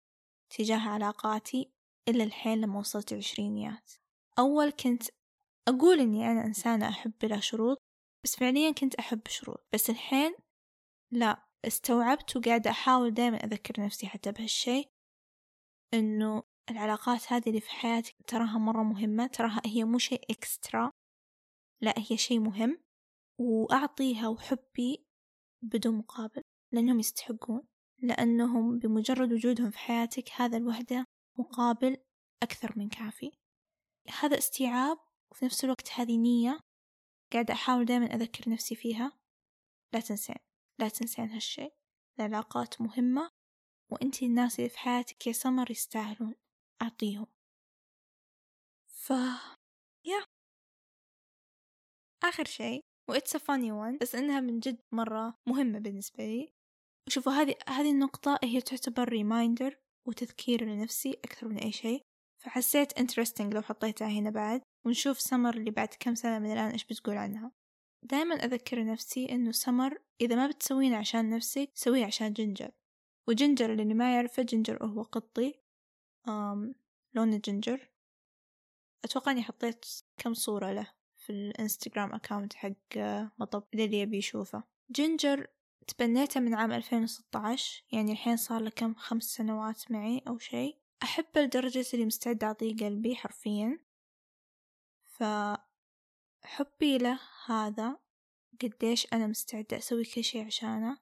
تجاه 0.51 0.89
علاقاتي. 0.89 1.76
إلا 2.09 2.25
الحين 2.25 2.61
لما 2.61 2.79
وصلت 2.79 3.13
العشرينيات 3.13 3.93
أول 4.39 4.71
كنت 4.71 5.03
أقول 5.69 6.01
إني 6.01 6.31
أنا 6.31 6.45
إنسانة 6.45 6.89
أحب 6.89 7.13
بلا 7.23 7.41
شروط 7.41 7.83
بس 8.25 8.37
فعليا 8.37 8.71
كنت 8.71 8.95
أحب 8.95 9.29
شروط. 9.29 9.67
بس 9.73 9.91
الحين 9.91 10.35
لا 11.13 11.47
استوعبت 11.65 12.37
وقاعدة 12.37 12.71
أحاول 12.71 13.15
دايما 13.15 13.37
أذكر 13.37 13.85
نفسي 13.85 14.07
حتى 14.07 14.33
بهالشي 14.33 14.85
إنه 15.95 16.43
العلاقات 16.71 17.33
هذه 17.33 17.49
اللي 17.49 17.61
في 17.61 17.71
حياتك 17.71 18.15
تراها 18.27 18.59
مرة 18.59 18.83
مهمة 18.83 19.27
تراها 19.27 19.63
هي 19.67 19.85
مو 19.85 19.99
شيء 19.99 20.21
إكسترا 20.31 20.93
لا 21.83 21.95
هي 21.97 22.17
شيء 22.17 22.39
مهم 22.41 22.83
وأعطيها 23.41 24.29
وحبي 24.29 25.07
بدون 25.63 25.95
مقابل 25.95 26.43
لأنهم 26.73 26.99
يستحقون 26.99 27.63
لأنهم 28.03 28.79
بمجرد 28.79 29.33
وجودهم 29.33 29.71
في 29.71 29.79
حياتك 29.79 30.31
هذا 30.37 30.57
الوحدة 30.57 31.05
مقابل 31.39 31.97
أكثر 32.43 32.79
من 32.79 32.89
كافي. 32.89 33.33
هذا 34.21 34.39
استيعاب 34.39 34.99
وفي 35.31 35.45
نفس 35.45 35.65
الوقت 35.65 35.91
هذه 35.91 36.17
نية 36.17 36.61
قاعدة 37.33 37.55
أحاول 37.55 37.85
دائما 37.85 38.07
أذكر 38.07 38.51
نفسي 38.51 38.75
فيها. 38.75 39.13
لا 39.95 40.01
تنسين 40.01 40.37
لا 40.79 40.89
تنسين 40.89 41.31
هالشي 41.31 41.69
العلاقات 42.19 42.81
مهمة 42.81 43.31
وأنتي 43.93 44.27
الناس 44.27 44.59
اللي 44.59 44.71
في 44.71 44.79
حياتك 44.79 45.27
يا 45.27 45.33
سمر 45.33 45.71
يستاهلون 45.71 46.35
أعطيهم. 46.83 47.27
ف 48.87 49.11
yeah. 50.05 50.27
آخر 52.25 52.45
شي 52.45 52.81
و 53.11 53.16
it's 53.16 53.37
funny 53.37 53.73
one 53.73 53.99
بس 53.99 54.15
إنها 54.15 54.41
من 54.41 54.61
جد 54.61 54.81
مرة 54.93 55.39
مهمة 55.47 55.79
بالنسبة 55.79 56.25
لي. 56.25 56.53
وشوفوا 57.07 57.33
هذه 57.33 57.55
هذه 57.69 57.91
النقطة 57.91 58.39
هي 58.45 58.61
تعتبر 58.61 59.09
reminder 59.09 59.79
وتذكير 60.07 60.65
لنفسي 60.65 61.13
أكثر 61.25 61.49
من 61.49 61.59
أي 61.59 61.73
شيء. 61.73 62.03
فحسيت 62.43 62.99
interesting 62.99 63.55
لو 63.55 63.63
حطيتها 63.63 64.09
هنا 64.09 64.31
بعد 64.31 64.63
ونشوف 64.87 65.21
سمر 65.21 65.57
اللي 65.57 65.71
بعد 65.71 65.89
كم 66.01 66.15
سنة 66.15 66.39
من 66.39 66.53
الآن 66.53 66.71
إيش 66.71 66.85
بتقول 66.85 67.17
عنها. 67.17 67.53
دائما 68.03 68.35
أذكر 68.35 68.85
نفسي 68.85 69.31
إنه 69.31 69.53
سمر 69.53 69.99
إذا 70.21 70.37
ما 70.37 70.47
بتسوينه 70.47 70.97
عشان 70.97 71.31
نفسك 71.31 71.71
سويه 71.75 72.07
عشان 72.07 72.33
جنجر 72.33 72.71
وجنجر 73.29 73.73
اللي 73.73 73.95
ما 73.95 74.15
يعرفه 74.15 74.43
جنجر 74.43 74.85
هو 74.85 75.03
قطي. 75.03 75.55
أم 76.29 76.75
لون 77.15 77.41
جنجر 77.41 77.91
أتوقع 79.05 79.33
إني 79.33 79.43
حطيت 79.43 79.87
كم 80.17 80.35
صورة 80.35 80.73
له 80.73 80.93
في 81.17 81.31
الإنستغرام 81.31 82.15
account 82.15 82.55
حق 82.55 82.97
مطب 83.39 83.65
للي 83.75 84.01
يبي 84.01 84.17
يشوفه. 84.17 84.63
جنجر 84.91 85.47
تبنيته 85.87 86.41
من 86.41 86.55
عام 86.55 86.73
2016 86.73 87.85
يعني 87.93 88.13
الحين 88.13 88.37
صار 88.37 88.63
له 88.63 88.71
كم 88.71 88.95
خمس 88.95 89.25
سنوات 89.25 89.91
معي 89.91 90.23
أو 90.29 90.39
شيء. 90.39 90.79
أحبه 91.03 91.41
لدرجة 91.41 91.87
اللي 91.95 92.05
مستعدة 92.05 92.47
أعطيه 92.47 92.77
قلبي 92.77 93.17
حرفيا. 93.17 93.79
فحبي 95.03 95.59
له 96.99 97.21
هذا 97.47 97.99
قديش 98.63 99.07
أنا 99.13 99.27
مستعدة 99.27 99.77
أسوي 99.77 100.05
كل 100.05 100.25
شي 100.25 100.41
عشانه. 100.41 100.99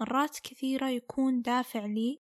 مرات 0.00 0.38
كثيرة 0.38 0.88
يكون 0.88 1.42
دافع 1.42 1.86
لي 1.86 2.24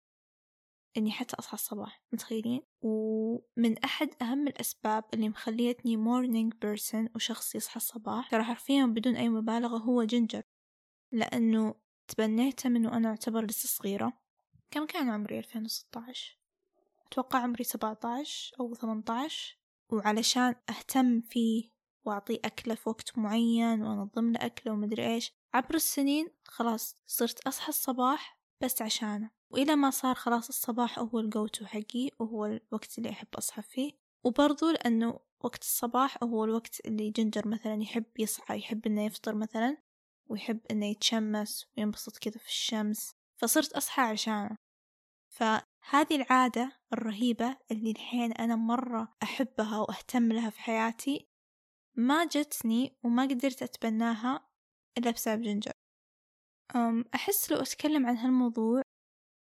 إني 0.97 1.11
حتى 1.11 1.35
أصحى 1.39 1.53
الصباح 1.53 2.03
متخيلين؟ 2.13 2.61
ومن 2.81 3.77
أحد 3.83 4.09
أهم 4.21 4.47
الأسباب 4.47 5.03
اللي 5.13 5.29
مخليتني 5.29 5.97
morning 5.97 6.53
person 6.65 7.09
وشخص 7.15 7.55
يصحى 7.55 7.77
الصباح 7.77 8.29
ترى 8.29 8.43
حرفيا 8.43 8.85
بدون 8.85 9.15
أي 9.15 9.29
مبالغة 9.29 9.77
هو 9.77 10.03
جنجر. 10.03 10.43
لأنه 11.11 11.75
تبنيته 12.07 12.69
من 12.69 12.85
وأنا 12.85 13.09
أعتبر 13.09 13.45
لسه 13.45 13.67
صغيرة. 13.67 14.13
كم 14.71 14.85
كان 14.85 15.09
عمري؟ 15.09 15.39
2016 15.39 16.39
أتوقع 17.07 17.39
عمري 17.39 17.63
17 17.63 18.55
أو 18.59 18.73
18 18.73 19.57
وعلشان 19.89 20.55
أهتم 20.69 21.21
فيه 21.21 21.69
وأعطيه 22.05 22.39
أكلة 22.45 22.75
في 22.75 22.89
وقت 22.89 23.17
معين 23.17 23.81
وأنظم 23.81 24.31
له 24.31 24.45
أكلة 24.45 24.73
ومدري 24.73 25.13
إيش 25.13 25.31
عبر 25.53 25.75
السنين 25.75 26.27
خلاص 26.47 26.95
صرت 27.07 27.47
أصحى 27.47 27.69
الصباح 27.69 28.39
بس 28.61 28.81
عشانه. 28.81 29.29
وإلى 29.49 29.75
ما 29.75 29.89
صار 29.89 30.15
خلاص 30.15 30.47
الصباح 30.47 30.99
هو 30.99 31.19
الجوتو 31.19 31.65
حقي 31.65 32.09
وهو 32.19 32.45
الوقت 32.45 32.97
اللي 32.97 33.09
أحب 33.09 33.27
أصحى 33.37 33.61
فيه. 33.61 33.91
وبرضو 34.23 34.69
لأنه 34.69 35.19
وقت 35.39 35.61
الصباح 35.61 36.23
هو 36.23 36.43
الوقت 36.43 36.85
اللي 36.85 37.11
جنجر 37.11 37.47
مثلا 37.47 37.81
يحب 37.81 38.05
يصحى 38.19 38.57
يحب 38.57 38.85
إنه 38.87 39.05
يفطر 39.05 39.35
مثلا. 39.35 39.77
ويحب 40.29 40.59
إنه 40.71 40.85
يتشمس 40.85 41.65
وينبسط 41.77 42.17
كذا 42.17 42.37
في 42.37 42.47
الشمس 42.47 43.11
فصرت 43.41 43.73
أصحى 43.73 44.01
عشانه 44.01 44.55
فهذه 45.33 46.15
العادة 46.15 46.79
الرهيبة 46.93 47.57
اللي 47.71 47.91
الحين 47.91 48.31
أنا 48.31 48.55
مرة 48.55 49.13
أحبها 49.23 49.79
وأهتم 49.79 50.31
لها 50.31 50.49
في 50.49 50.61
حياتي 50.61 51.27
ما 51.95 52.25
جتني 52.25 52.97
وما 53.03 53.23
قدرت 53.23 53.63
أتبناها 53.63 54.47
إلا 54.97 55.11
بسبب 55.11 55.41
جنجر. 55.41 55.71
أحس 57.15 57.51
لو 57.51 57.57
أتكلم 57.57 58.05
عن 58.05 58.17
هالموضوع 58.17 58.81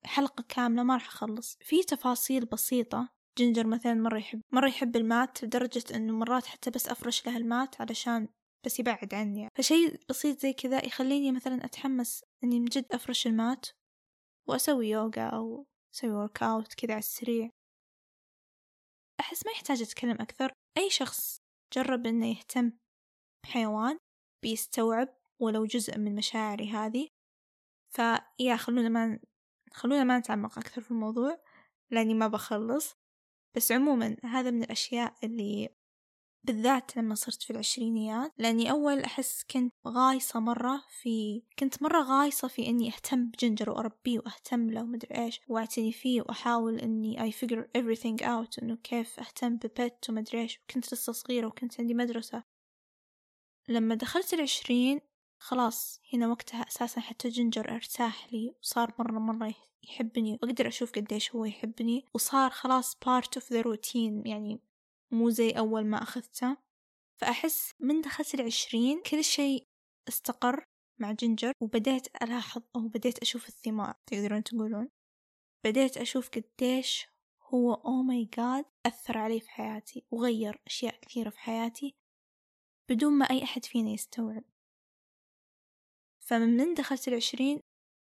حلقة 0.04 0.44
كاملة 0.48 0.82
ما 0.82 0.94
راح 0.94 1.06
أخلص. 1.06 1.56
في 1.60 1.82
تفاصيل 1.82 2.44
بسيطة 2.44 3.08
جنجر 3.38 3.66
مثلا 3.66 3.94
مرة 3.94 4.18
يحب 4.18 4.40
مرة 4.52 4.68
يحب 4.68 4.96
المات 4.96 5.44
لدرجة 5.44 5.84
إنه 5.94 6.12
مرات 6.12 6.46
حتى 6.46 6.70
بس 6.70 6.88
أفرش 6.88 7.26
له 7.26 7.36
المات 7.36 7.80
علشان 7.80 8.28
بس 8.66 8.80
يبعد 8.80 9.14
عني. 9.14 9.48
فشي 9.54 9.98
بسيط 10.08 10.40
زي 10.40 10.52
كذا 10.52 10.86
يخليني 10.86 11.32
مثلا 11.32 11.64
أتحمس 11.64 12.24
إني 12.44 12.60
من 12.60 12.64
جد 12.64 12.86
أفرش 12.92 13.26
المات 13.26 13.66
وأسوي 14.48 14.88
يوغا 14.88 15.22
أو 15.22 15.66
أسوي 15.94 16.10
ورك 16.10 16.42
أوت 16.42 16.74
كذا 16.74 16.92
على 16.92 16.98
السريع. 16.98 17.50
أحس 19.20 19.46
ما 19.46 19.52
يحتاج 19.52 19.82
أتكلم 19.82 20.16
أكثر. 20.20 20.52
أي 20.78 20.90
شخص 20.90 21.38
جرب 21.72 22.06
إنه 22.06 22.26
يهتم 22.26 22.72
بحيوان 23.44 23.98
بيستوعب 24.42 25.08
ولو 25.40 25.64
جزء 25.64 25.98
من 25.98 26.14
مشاعري 26.14 26.70
هذه 26.70 27.08
فيا 27.94 28.56
خلونا 28.56 28.88
ما 28.88 29.20
خلونا 29.72 30.04
ما 30.04 30.18
نتعمق 30.18 30.58
أكثر 30.58 30.80
في 30.80 30.90
الموضوع 30.90 31.42
لأني 31.90 32.14
ما 32.14 32.28
بخلص. 32.28 32.94
بس 33.56 33.72
عموما 33.72 34.16
هذا 34.24 34.50
من 34.50 34.62
الأشياء 34.62 35.14
اللي 35.24 35.68
بالذات 36.48 36.96
لما 36.96 37.14
صرت 37.14 37.42
في 37.42 37.50
العشرينيات 37.50 38.32
لأني 38.38 38.70
أول 38.70 39.00
أحس 39.00 39.44
كنت 39.50 39.74
غايصة 39.86 40.40
مرة 40.40 40.84
في 41.00 41.42
كنت 41.58 41.82
مرة 41.82 42.02
غايصة 42.02 42.48
في 42.48 42.66
إني 42.66 42.88
أهتم 42.88 43.26
بجنجر 43.30 43.70
وأربيه 43.70 44.18
وأهتم 44.18 44.70
له 44.70 44.82
ومدري 44.82 45.24
إيش 45.24 45.40
وأعتني 45.48 45.92
فيه 45.92 46.22
وأحاول 46.22 46.78
إني 46.78 47.30
I 47.30 47.34
figure 47.34 47.64
everything 47.78 48.24
out 48.24 48.62
إنه 48.62 48.76
كيف 48.76 49.20
أهتم 49.20 49.56
ببت 49.56 50.06
ومدري 50.08 50.40
إيش 50.40 50.60
وكنت 50.60 50.94
لسه 50.94 51.12
صغيرة 51.12 51.46
وكنت 51.46 51.80
عندي 51.80 51.94
مدرسة. 51.94 52.42
لما 53.68 53.94
دخلت 53.94 54.34
العشرين 54.34 55.00
خلاص 55.38 56.00
هنا 56.12 56.28
وقتها 56.28 56.60
أساسا 56.60 57.00
حتى 57.00 57.28
جنجر 57.28 57.74
ارتاح 57.74 58.32
لي 58.32 58.54
وصار 58.62 58.94
مرة 58.98 59.18
مرة 59.18 59.54
يحبني 59.82 60.38
وأقدر 60.42 60.68
أشوف 60.68 60.92
قديش 60.92 61.34
هو 61.34 61.44
يحبني 61.44 62.04
وصار 62.14 62.50
خلاص 62.50 62.94
part 62.94 63.40
of 63.40 63.44
the 63.44 63.62
routine 63.62 64.26
يعني 64.26 64.60
مو 65.10 65.30
زي 65.30 65.50
أول 65.50 65.86
ما 65.86 66.02
أخذته. 66.02 66.56
فأحس 67.20 67.72
من 67.80 68.00
دخلت 68.00 68.34
العشرين 68.34 69.02
كل 69.02 69.24
شيء 69.24 69.66
استقر 70.08 70.64
مع 71.00 71.12
جنجر 71.12 71.52
وبديت 71.62 72.06
ألاحظ 72.22 72.62
أو 72.76 72.88
بديت 72.88 73.18
أشوف 73.18 73.48
الثمار 73.48 73.94
تقدرون 74.06 74.42
تقولون؟ 74.42 74.88
بديت 75.64 75.96
أشوف 75.96 76.30
قديش 76.30 77.06
هو 77.42 77.74
oh 77.74 78.02
my 78.02 78.24
God 78.24 78.64
أثر 78.86 79.18
علي 79.18 79.40
في 79.40 79.50
حياتي 79.50 80.04
وغير 80.10 80.60
أشياء 80.66 81.00
كثيرة 81.00 81.30
في 81.30 81.38
حياتي 81.38 81.94
بدون 82.88 83.12
ما 83.12 83.24
أي 83.24 83.44
أحد 83.44 83.64
فينا 83.64 83.90
يستوعب. 83.90 84.44
فمن 86.20 86.56
من 86.56 86.74
دخلت 86.74 87.08
العشرين 87.08 87.60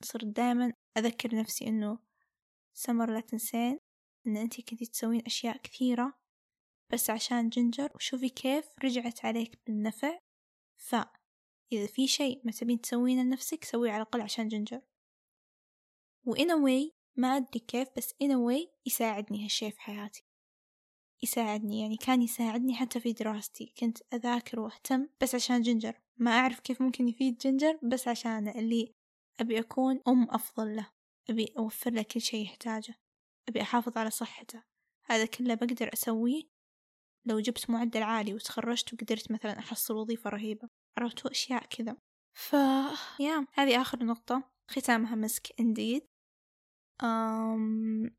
صرت 0.04 0.24
دائما 0.24 0.72
أذكر 0.98 1.36
نفسي 1.36 1.66
إنه 1.66 1.98
سمر 2.74 3.10
لا 3.10 3.20
تنسين 3.20 3.78
إن 4.26 4.36
أنتي 4.36 4.62
كنتي 4.62 4.86
تسوين 4.86 5.22
أشياء 5.26 5.56
كثيرة 5.56 6.25
بس 6.92 7.10
عشان 7.10 7.48
جنجر 7.48 7.90
وشوفي 7.94 8.28
كيف 8.28 8.66
رجعت 8.84 9.24
عليك 9.24 9.58
بالنفع. 9.66 10.18
فإذا 10.76 11.86
في 11.86 12.06
شيء 12.06 12.40
ما 12.44 12.52
تبين 12.52 12.80
تسوينه 12.80 13.22
لنفسك 13.22 13.64
سويه 13.64 13.90
على 13.90 14.02
الأقل 14.02 14.20
عشان 14.20 14.48
جنجر. 14.48 14.82
و 16.26 16.35
in 16.35 16.52
a 16.52 16.62
way 16.62 16.92
ما 17.16 17.36
أدري 17.36 17.60
كيف 17.60 17.88
بس 17.96 18.14
in 18.22 18.34
a 18.34 18.44
way 18.44 18.72
يساعدني 18.86 19.44
هالشي 19.44 19.70
في 19.70 19.80
حياتي. 19.80 20.24
يساعدني 21.22 21.80
يعني 21.80 21.96
كان 21.96 22.22
يساعدني 22.22 22.74
حتى 22.74 23.00
في 23.00 23.12
دراستي. 23.12 23.72
كنت 23.78 23.98
أذاكر 24.14 24.60
وأهتم 24.60 25.08
بس 25.22 25.34
عشان 25.34 25.62
جنجر. 25.62 26.00
ما 26.16 26.30
أعرف 26.30 26.60
كيف 26.60 26.82
ممكن 26.82 27.08
يفيد 27.08 27.38
جنجر 27.38 27.78
بس 27.82 28.08
عشانه 28.08 28.50
اللي 28.50 28.92
أبي 29.40 29.58
أكون 29.58 30.00
أم 30.08 30.30
أفضل 30.30 30.76
له. 30.76 30.90
أبي 31.30 31.52
أوفر 31.58 31.90
له 31.90 32.02
كل 32.02 32.20
شي 32.20 32.42
يحتاجه. 32.42 32.94
أبي 33.48 33.62
أحافظ 33.62 33.98
على 33.98 34.10
صحته. 34.10 34.62
هذا 35.04 35.26
كله 35.26 35.54
بقدر 35.54 35.92
أسويه 35.92 36.42
لو 37.26 37.40
جبت 37.40 37.70
معدل 37.70 38.02
عالي 38.02 38.34
وتخرجت 38.34 38.94
وقدرت 38.94 39.32
مثلا 39.32 39.58
أحصل 39.58 39.96
وظيفة 39.96 40.30
رهيبة 40.30 40.68
عرفتوا 40.98 41.30
أشياء 41.30 41.66
كذا. 41.66 41.96
ف 42.34 42.52
يا 43.20 43.46
هذه 43.52 43.80
آخر 43.80 44.04
نقطة. 44.04 44.50
ختامها 44.70 45.14
مسك 45.14 45.60
إنديد. 45.60 46.06
أم... 47.02 48.16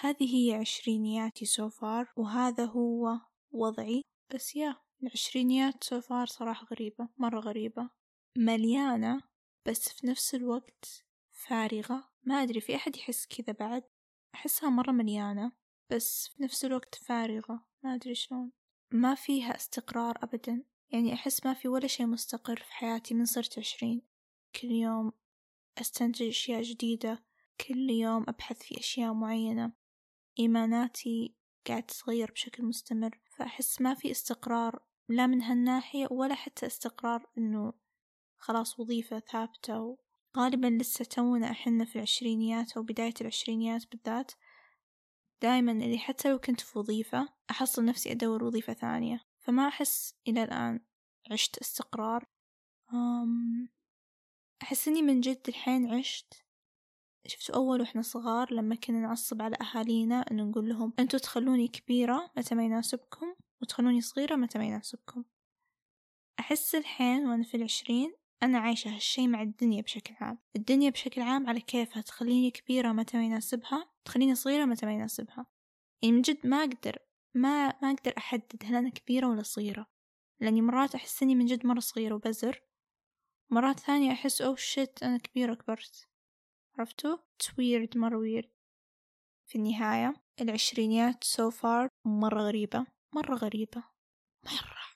هذه 0.00 0.36
هي 0.36 0.54
عشرينياتي 0.54 1.44
سوفار 1.44 2.12
وهذا 2.16 2.64
هو 2.64 3.20
وضعي. 3.50 4.02
بس 4.34 4.56
يا 4.56 4.76
العشرينيات 5.02 5.84
سوفار 5.84 6.26
صراحة 6.26 6.66
غريبة 6.70 7.08
مرة 7.16 7.40
غريبة. 7.40 7.90
مليانة 8.38 9.22
بس 9.66 9.88
في 9.88 10.06
نفس 10.06 10.34
الوقت 10.34 11.04
فارغة. 11.32 12.10
ما 12.22 12.42
أدري 12.42 12.60
في 12.60 12.76
أحد 12.76 12.96
يحس 12.96 13.26
كذا 13.26 13.52
بعد؟ 13.60 13.84
أحسها 14.34 14.70
مرة 14.70 14.92
مليانة 14.92 15.52
بس 15.90 16.28
في 16.28 16.42
نفس 16.42 16.64
الوقت 16.64 16.94
فارغة. 16.94 17.66
ما 17.86 17.94
أدري 17.94 18.14
شلون. 18.14 18.52
ما 18.90 19.14
فيها 19.14 19.56
استقرار 19.56 20.18
أبدا. 20.22 20.64
يعني 20.90 21.14
أحس 21.14 21.46
ما 21.46 21.54
في 21.54 21.68
ولا 21.68 21.86
شيء 21.86 22.06
مستقر 22.06 22.56
في 22.56 22.72
حياتي 22.72 23.14
من 23.14 23.24
صرت 23.24 23.58
عشرين. 23.58 24.02
كل 24.60 24.70
يوم 24.70 25.12
أستنتج 25.78 26.22
أشياء 26.22 26.62
جديدة. 26.62 27.24
كل 27.68 27.90
يوم 27.90 28.24
أبحث 28.28 28.62
في 28.62 28.80
أشياء 28.80 29.12
معينة. 29.12 29.72
إيماناتي 30.38 31.34
قاعد 31.66 31.82
تتغير 31.82 32.30
بشكل 32.30 32.64
مستمر. 32.64 33.20
فأحس 33.36 33.80
ما 33.80 33.94
في 33.94 34.10
استقرار 34.10 34.82
لا 35.08 35.26
من 35.26 35.42
هالناحية 35.42 36.08
ولا 36.10 36.34
حتى 36.34 36.66
استقرار 36.66 37.26
إنه 37.38 37.72
خلاص 38.38 38.80
وظيفة 38.80 39.18
ثابتة. 39.18 39.98
غالبا 40.36 40.66
لسه 40.66 41.04
تونا 41.04 41.50
إحنا 41.50 41.84
في 41.84 41.96
العشرينيات 41.96 42.76
أو 42.76 42.82
بداية 42.82 43.14
العشرينيات 43.20 43.90
بالذات. 43.90 44.32
دايما 45.42 45.72
اللي 45.72 45.98
حتى 45.98 46.30
لو 46.30 46.38
كنت 46.38 46.60
في 46.60 46.78
وظيفة 46.78 47.28
أحصل 47.50 47.84
نفسي 47.84 48.12
أدور 48.12 48.44
وظيفة 48.44 48.72
ثانية. 48.72 49.20
فما 49.38 49.68
أحس 49.68 50.14
إلى 50.28 50.44
الآن 50.44 50.80
عشت 51.30 51.58
استقرار. 51.58 52.24
أحس 54.62 54.88
إني 54.88 55.02
من 55.02 55.20
جد 55.20 55.42
الحين 55.48 55.94
عشت 55.94 56.46
شفتوا 57.26 57.54
أول 57.54 57.80
وإحنا 57.80 58.02
صغار 58.02 58.54
لما 58.54 58.74
كنا 58.74 59.00
نعصب 59.00 59.42
على 59.42 59.56
أهالينا 59.60 60.24
إنه 60.30 60.42
نقول 60.42 60.68
لهم 60.68 60.92
أنتوا 60.98 61.18
تخلوني 61.18 61.68
كبيرة 61.68 62.30
متى 62.36 62.54
ما 62.54 62.64
يناسبكم 62.64 63.34
وتخلوني 63.62 64.00
صغيرة 64.00 64.36
متى 64.36 64.58
ما 64.58 64.64
يناسبكم. 64.64 65.24
أحس 66.40 66.74
الحين 66.74 67.26
وأنا 67.26 67.42
في 67.44 67.56
العشرين 67.56 68.14
أنا 68.42 68.58
عايشة 68.58 68.94
هالشي 68.94 69.28
مع 69.28 69.42
الدنيا 69.42 69.82
بشكل 69.82 70.14
عام. 70.20 70.38
الدنيا 70.56 70.90
بشكل 70.90 71.20
عام 71.20 71.46
على 71.48 71.60
كيفها 71.60 72.02
تخليني 72.02 72.50
كبيرة 72.50 72.92
متى 72.92 73.16
ما 73.16 73.24
يناسبها 73.24 73.90
تخليني 74.04 74.34
صغيرة 74.34 74.64
متى 74.64 74.86
ما 74.86 74.92
يناسبها. 74.92 75.46
يعني 76.02 76.14
من 76.14 76.22
جد 76.22 76.46
ما 76.46 76.56
أقدر 76.56 76.98
ما 77.34 77.66
ما 77.82 77.90
أقدر 77.90 78.14
أحدد 78.18 78.62
هل 78.64 78.74
أنا 78.74 78.90
كبيرة 78.90 79.26
ولا 79.28 79.42
صغيرة. 79.42 79.86
لأني 80.40 80.62
مرات 80.62 80.94
أحس 80.94 81.22
إني 81.22 81.34
من 81.34 81.46
جد 81.46 81.66
مرة 81.66 81.80
صغيرة 81.80 82.14
وبزر. 82.14 82.62
مرات 83.50 83.80
ثانية 83.80 84.12
أحس 84.12 84.42
أوه 84.42 84.56
شيت 84.56 85.02
أنا 85.02 85.18
كبيرة 85.18 85.54
كبرت. 85.54 86.08
عرفتوا؟ 86.78 87.16
ويرد 87.58 87.98
مرة 87.98 88.16
ويرد 88.16 88.50
في 89.46 89.58
النهاية 89.58 90.14
العشرينيات 90.40 91.24
سو 91.24 91.50
فار 91.50 91.88
مرة 92.04 92.42
غريبة 92.42 92.86
مرة 93.12 93.34
غريبة. 93.34 93.84
مرة 94.44 94.86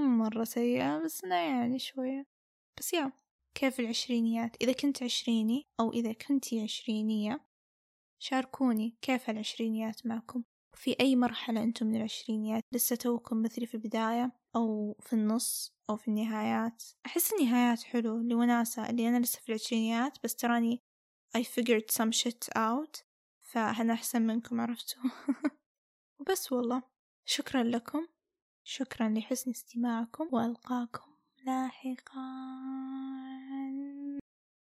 مرة 0.00 0.44
سيئة 0.44 0.98
بس 1.04 1.24
لا 1.24 1.46
يعني 1.46 1.78
شوية. 1.78 2.39
بس 2.80 2.92
يا 2.92 3.12
كيف 3.54 3.80
العشرينيات؟ 3.80 4.56
إذا 4.62 4.72
كنت 4.72 5.02
عشريني 5.02 5.66
أو 5.80 5.92
إذا 5.92 6.12
كنتي 6.12 6.62
عشرينية 6.62 7.46
شاركوني 8.18 8.96
كيف 9.02 9.30
العشرينيات 9.30 10.06
معكم؟ 10.06 10.44
في 10.76 10.96
أي 11.00 11.16
مرحلة 11.16 11.62
أنتم 11.62 11.86
من 11.86 11.96
العشرينيات؟ 11.96 12.62
لسه 12.72 12.96
توكم 12.96 13.42
مثلي 13.42 13.66
في 13.66 13.74
البداية 13.74 14.32
أو 14.56 14.96
في 15.00 15.12
النص 15.12 15.74
أو 15.90 15.96
في 15.96 16.08
النهايات؟ 16.08 16.82
أحس 17.06 17.32
النهايات 17.32 17.82
حلو 17.82 18.18
لوناسة 18.18 18.90
اللي 18.90 19.08
أنا 19.08 19.18
لسه 19.18 19.40
في 19.40 19.48
العشرينيات 19.48 20.18
بس 20.24 20.36
تراني 20.36 20.80
I 21.38 21.40
figured 21.40 21.94
some 21.94 22.12
shit 22.12 22.58
out 22.58 23.02
فأنا 23.40 23.92
أحسن 23.92 24.22
منكم 24.22 24.60
عرفتوا؟ 24.60 25.02
وبس 26.20 26.52
والله. 26.52 26.82
شكرا 27.24 27.62
لكم. 27.62 28.06
شكرا 28.64 29.08
لحسن 29.08 29.50
استماعكم 29.50 30.28
وألقاكم. 30.32 31.09
لاحقا. 31.46 32.20